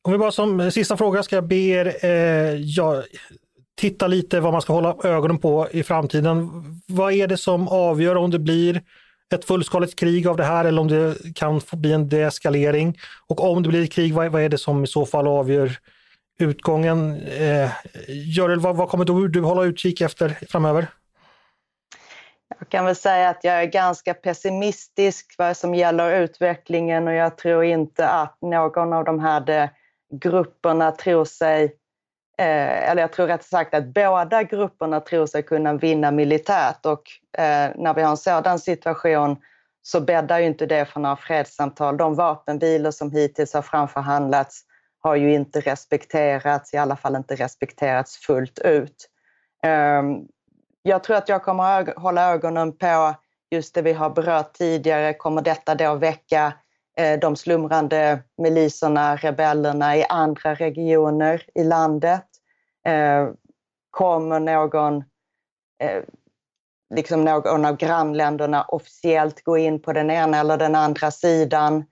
Om 0.02 0.12
vi 0.12 0.18
bara 0.18 0.32
som 0.32 0.70
sista 0.70 0.96
fråga 0.96 1.22
ska 1.22 1.36
jag 1.36 1.46
be 1.46 1.56
er 1.56 2.04
eh, 2.04 2.54
ja, 2.54 3.02
titta 3.80 4.06
lite 4.06 4.40
vad 4.40 4.52
man 4.52 4.62
ska 4.62 4.72
hålla 4.72 4.96
ögonen 5.04 5.38
på 5.38 5.68
i 5.70 5.82
framtiden. 5.82 6.50
Vad 6.86 7.12
är 7.12 7.26
det 7.26 7.36
som 7.36 7.68
avgör 7.68 8.16
om 8.16 8.30
det 8.30 8.38
blir 8.38 8.82
ett 9.34 9.44
fullskaligt 9.44 9.98
krig 9.98 10.26
av 10.26 10.36
det 10.36 10.44
här 10.44 10.64
eller 10.64 10.80
om 10.80 10.88
det 10.88 11.16
kan 11.34 11.60
bli 11.72 11.92
en 11.92 12.08
deeskalering? 12.08 12.98
Och 13.26 13.50
om 13.50 13.62
det 13.62 13.68
blir 13.68 13.84
ett 13.84 13.92
krig, 13.92 14.14
vad, 14.14 14.32
vad 14.32 14.42
är 14.42 14.48
det 14.48 14.58
som 14.58 14.84
i 14.84 14.86
så 14.86 15.06
fall 15.06 15.26
avgör 15.26 15.76
utgången? 16.40 17.22
Eh, 17.22 17.70
Görel, 18.08 18.60
vad, 18.60 18.76
vad 18.76 18.88
kommer 18.88 19.04
du, 19.04 19.28
du 19.28 19.40
hålla 19.40 19.64
utkik 19.64 20.00
efter 20.00 20.38
framöver? 20.48 20.86
Jag 22.58 22.68
kan 22.68 22.84
väl 22.84 22.96
säga 22.96 23.28
att 23.28 23.44
jag 23.44 23.62
är 23.62 23.66
ganska 23.66 24.14
pessimistisk 24.14 25.34
vad 25.38 25.56
som 25.56 25.74
gäller 25.74 26.20
utvecklingen 26.20 27.08
och 27.08 27.14
jag 27.14 27.36
tror 27.36 27.64
inte 27.64 28.08
att 28.08 28.36
någon 28.42 28.92
av 28.92 29.04
de 29.04 29.20
här 29.20 29.70
grupperna 30.12 30.92
tror 30.92 31.24
sig, 31.24 31.64
eh, 32.38 32.90
eller 32.90 33.02
jag 33.02 33.12
tror 33.12 33.26
rätt 33.26 33.44
sagt 33.44 33.74
att 33.74 33.94
båda 33.94 34.42
grupperna 34.42 35.00
tror 35.00 35.26
sig 35.26 35.42
kunna 35.42 35.74
vinna 35.74 36.10
militärt 36.10 36.86
och 36.86 37.02
eh, 37.38 37.70
när 37.76 37.94
vi 37.94 38.02
har 38.02 38.10
en 38.10 38.16
sådan 38.16 38.58
situation 38.58 39.36
så 39.82 40.00
bäddar 40.00 40.38
ju 40.38 40.46
inte 40.46 40.66
det 40.66 40.84
för 40.84 41.00
några 41.00 41.16
fredssamtal. 41.16 41.96
De 41.96 42.14
vapenvilor 42.14 42.90
som 42.90 43.10
hittills 43.10 43.54
har 43.54 43.62
framförhandlats 43.62 44.64
har 45.02 45.16
ju 45.16 45.32
inte 45.32 45.60
respekterats, 45.60 46.74
i 46.74 46.76
alla 46.76 46.96
fall 46.96 47.16
inte 47.16 47.34
respekterats 47.34 48.16
fullt 48.16 48.58
ut. 48.58 49.08
Eh, 49.62 50.02
jag 50.82 51.04
tror 51.04 51.16
att 51.16 51.28
jag 51.28 51.42
kommer 51.42 51.80
att 51.80 51.96
hålla 51.96 52.32
ögonen 52.32 52.76
på 52.76 53.14
just 53.50 53.74
det 53.74 53.82
vi 53.82 53.92
har 53.92 54.10
berört 54.10 54.52
tidigare. 54.52 55.14
Kommer 55.14 55.42
detta 55.42 55.74
då 55.74 55.94
väcka 55.94 56.52
eh, 56.96 57.18
de 57.18 57.36
slumrande 57.36 58.22
miliserna, 58.38 59.16
rebellerna 59.16 59.96
i 59.96 60.04
andra 60.08 60.54
regioner 60.54 61.42
i 61.54 61.64
landet? 61.64 62.26
Eh, 62.86 63.28
kommer 63.90 64.40
någon, 64.40 64.96
eh, 65.82 66.02
liksom 66.94 67.24
någon 67.24 67.64
av 67.64 67.76
grannländerna 67.76 68.62
officiellt 68.62 69.44
gå 69.44 69.58
in 69.58 69.82
på 69.82 69.92
den 69.92 70.10
ena 70.10 70.38
eller 70.38 70.56
den 70.56 70.74
andra 70.74 71.10
sidan? 71.10 71.84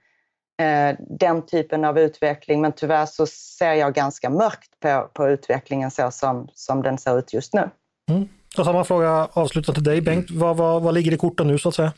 Eh, 0.60 0.96
den 0.98 1.46
typen 1.46 1.84
av 1.84 1.98
utveckling. 1.98 2.60
Men 2.60 2.72
tyvärr 2.72 3.06
så 3.06 3.26
ser 3.26 3.72
jag 3.72 3.94
ganska 3.94 4.30
mörkt 4.30 4.80
på, 4.80 5.10
på 5.14 5.28
utvecklingen 5.28 5.90
så 5.90 6.10
som, 6.10 6.48
som 6.54 6.82
den 6.82 6.98
ser 6.98 7.18
ut 7.18 7.32
just 7.32 7.54
nu. 7.54 7.70
Mm. 8.10 8.28
Och 8.56 8.64
samma 8.64 8.84
fråga 8.84 9.28
avslutad 9.32 9.72
till 9.72 9.84
dig 9.84 10.00
Bengt. 10.00 10.30
Vad, 10.30 10.56
vad, 10.56 10.82
vad 10.82 10.94
ligger 10.94 11.12
i 11.12 11.16
korten 11.16 11.46
nu 11.46 11.58
så 11.58 11.68
att 11.68 11.74
säga? 11.74 11.92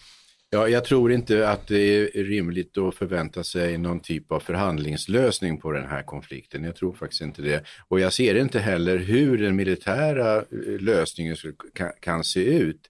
Ja, 0.52 0.68
jag 0.68 0.84
tror 0.84 1.12
inte 1.12 1.48
att 1.48 1.66
det 1.66 2.18
är 2.18 2.24
rimligt 2.24 2.78
att 2.78 2.94
förvänta 2.94 3.44
sig 3.44 3.78
någon 3.78 4.00
typ 4.00 4.32
av 4.32 4.40
förhandlingslösning 4.40 5.60
på 5.60 5.72
den 5.72 5.86
här 5.86 6.02
konflikten. 6.02 6.64
Jag 6.64 6.76
tror 6.76 6.92
faktiskt 6.92 7.22
inte 7.22 7.42
det. 7.42 7.64
Och 7.88 8.00
jag 8.00 8.12
ser 8.12 8.34
inte 8.34 8.58
heller 8.58 8.96
hur 8.96 9.38
den 9.38 9.56
militära 9.56 10.36
eh, 10.36 10.44
lösningen 10.80 11.36
kan, 11.74 11.92
kan 12.00 12.24
se 12.24 12.44
ut 12.44 12.80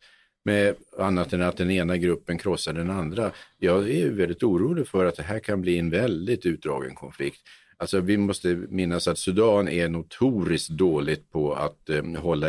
med 0.45 0.75
annat 0.99 1.33
än 1.33 1.43
att 1.43 1.57
den 1.57 1.71
ena 1.71 1.97
gruppen 1.97 2.39
krossar 2.39 2.73
den 2.73 2.91
andra. 2.91 3.31
Jag 3.59 3.91
är 3.91 4.11
väldigt 4.11 4.43
orolig 4.43 4.89
för 4.89 5.05
att 5.05 5.17
det 5.17 5.23
här 5.23 5.39
kan 5.39 5.61
bli 5.61 5.79
en 5.79 5.91
väldigt 5.91 6.47
utdragen 6.47 6.95
konflikt. 6.95 7.41
Alltså 7.81 8.01
vi 8.01 8.17
måste 8.17 8.55
minnas 8.55 9.09
att 9.09 9.19
Sudan 9.19 9.69
är 9.69 9.89
notoriskt 9.89 10.69
dåligt 10.69 11.31
på 11.31 11.55
att 11.55 11.91
eh, 11.91 12.05
hålla, 12.05 12.49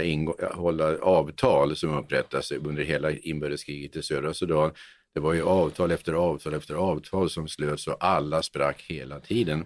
hålla 0.54 0.98
avtal 0.98 1.76
som 1.76 1.98
upprättas 1.98 2.52
under 2.52 2.84
hela 2.84 3.12
inbördeskriget 3.12 3.96
i 3.96 4.02
södra 4.02 4.34
Sudan. 4.34 4.72
Det 5.14 5.20
var 5.20 5.34
ju 5.34 5.44
avtal 5.44 5.92
efter 5.92 6.14
avtal 6.14 6.54
efter 6.54 6.76
avtal 6.76 7.30
som 7.30 7.48
slöts 7.48 7.88
och 7.88 7.98
alla 8.00 8.42
sprack 8.42 8.82
hela 8.88 9.20
tiden. 9.20 9.66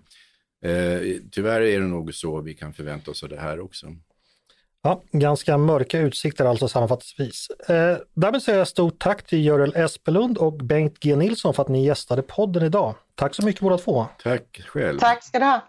Eh, 0.66 1.00
tyvärr 1.32 1.62
är 1.62 1.80
det 1.80 1.88
nog 1.88 2.14
så 2.14 2.42
vi 2.42 2.54
kan 2.54 2.74
förvänta 2.74 3.12
oss 3.12 3.24
av 3.24 3.30
det 3.30 3.40
här 3.40 3.60
också. 3.60 3.88
Ja, 4.86 5.02
ganska 5.12 5.58
mörka 5.58 6.00
utsikter 6.00 6.46
alltså 6.46 6.68
sammanfattningsvis. 6.68 7.48
Eh, 7.68 7.98
därmed 8.14 8.42
säger 8.42 8.60
jag 8.60 8.68
stort 8.68 9.00
tack 9.00 9.26
till 9.26 9.46
Görel 9.46 9.76
Espelund 9.76 10.38
och 10.38 10.54
Bengt 10.54 11.00
G 11.00 11.16
Nilsson 11.16 11.54
för 11.54 11.64
att 11.64 11.70
ni 11.70 11.86
gästade 11.86 12.22
podden 12.22 12.64
idag. 12.64 12.96
Tack 13.16 13.36
så 13.36 13.46
mycket 13.46 13.62
båda 13.62 13.78
två. 13.78 14.08
Tack 14.24 14.62
själv. 14.68 15.00
Tack 15.00 15.24
ska 15.24 15.40
du 15.40 15.46
ha. 15.46 15.62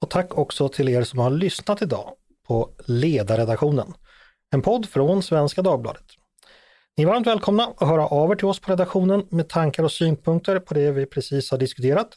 Och 0.00 0.10
tack 0.10 0.38
också 0.38 0.68
till 0.68 0.88
er 0.88 1.02
som 1.02 1.18
har 1.18 1.30
lyssnat 1.30 1.82
idag 1.82 2.12
på 2.46 2.70
Ledarredaktionen, 2.86 3.94
en 4.50 4.62
podd 4.62 4.88
från 4.88 5.22
Svenska 5.22 5.62
Dagbladet. 5.62 6.06
Ni 6.96 7.02
är 7.04 7.08
varmt 7.08 7.26
välkomna 7.26 7.72
att 7.76 7.88
höra 7.88 8.06
av 8.06 8.30
er 8.30 8.34
till 8.34 8.48
oss 8.48 8.60
på 8.60 8.72
redaktionen 8.72 9.26
med 9.30 9.48
tankar 9.48 9.82
och 9.82 9.92
synpunkter 9.92 10.58
på 10.58 10.74
det 10.74 10.90
vi 10.90 11.06
precis 11.06 11.50
har 11.50 11.58
diskuterat. 11.58 12.08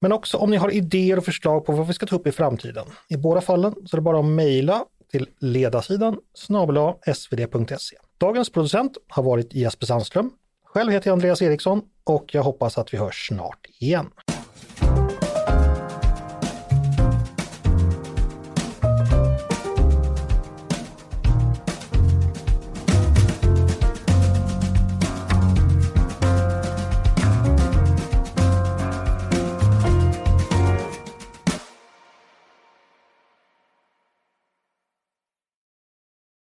Men 0.00 0.12
också 0.12 0.36
om 0.36 0.50
ni 0.50 0.56
har 0.56 0.70
idéer 0.70 1.16
och 1.16 1.24
förslag 1.24 1.66
på 1.66 1.72
vad 1.72 1.86
vi 1.86 1.92
ska 1.92 2.06
ta 2.06 2.16
upp 2.16 2.26
i 2.26 2.32
framtiden. 2.32 2.86
I 3.08 3.16
båda 3.16 3.40
fallen 3.40 3.74
så 3.86 3.96
är 3.96 3.98
det 3.98 4.02
bara 4.02 4.18
att 4.18 4.24
mejla 4.24 4.84
till 5.10 5.28
ledarsidan 5.38 6.18
snabel 6.34 6.92
svd.se. 7.14 7.96
Dagens 8.18 8.50
producent 8.50 8.96
har 9.08 9.22
varit 9.22 9.54
Jesper 9.54 9.86
Sandström. 9.86 10.30
Själv 10.64 10.92
heter 10.92 11.08
jag 11.08 11.12
Andreas 11.12 11.42
Eriksson 11.42 11.82
och 12.04 12.34
jag 12.34 12.42
hoppas 12.42 12.78
att 12.78 12.94
vi 12.94 12.98
hörs 12.98 13.28
snart 13.28 13.66
igen. 13.80 14.10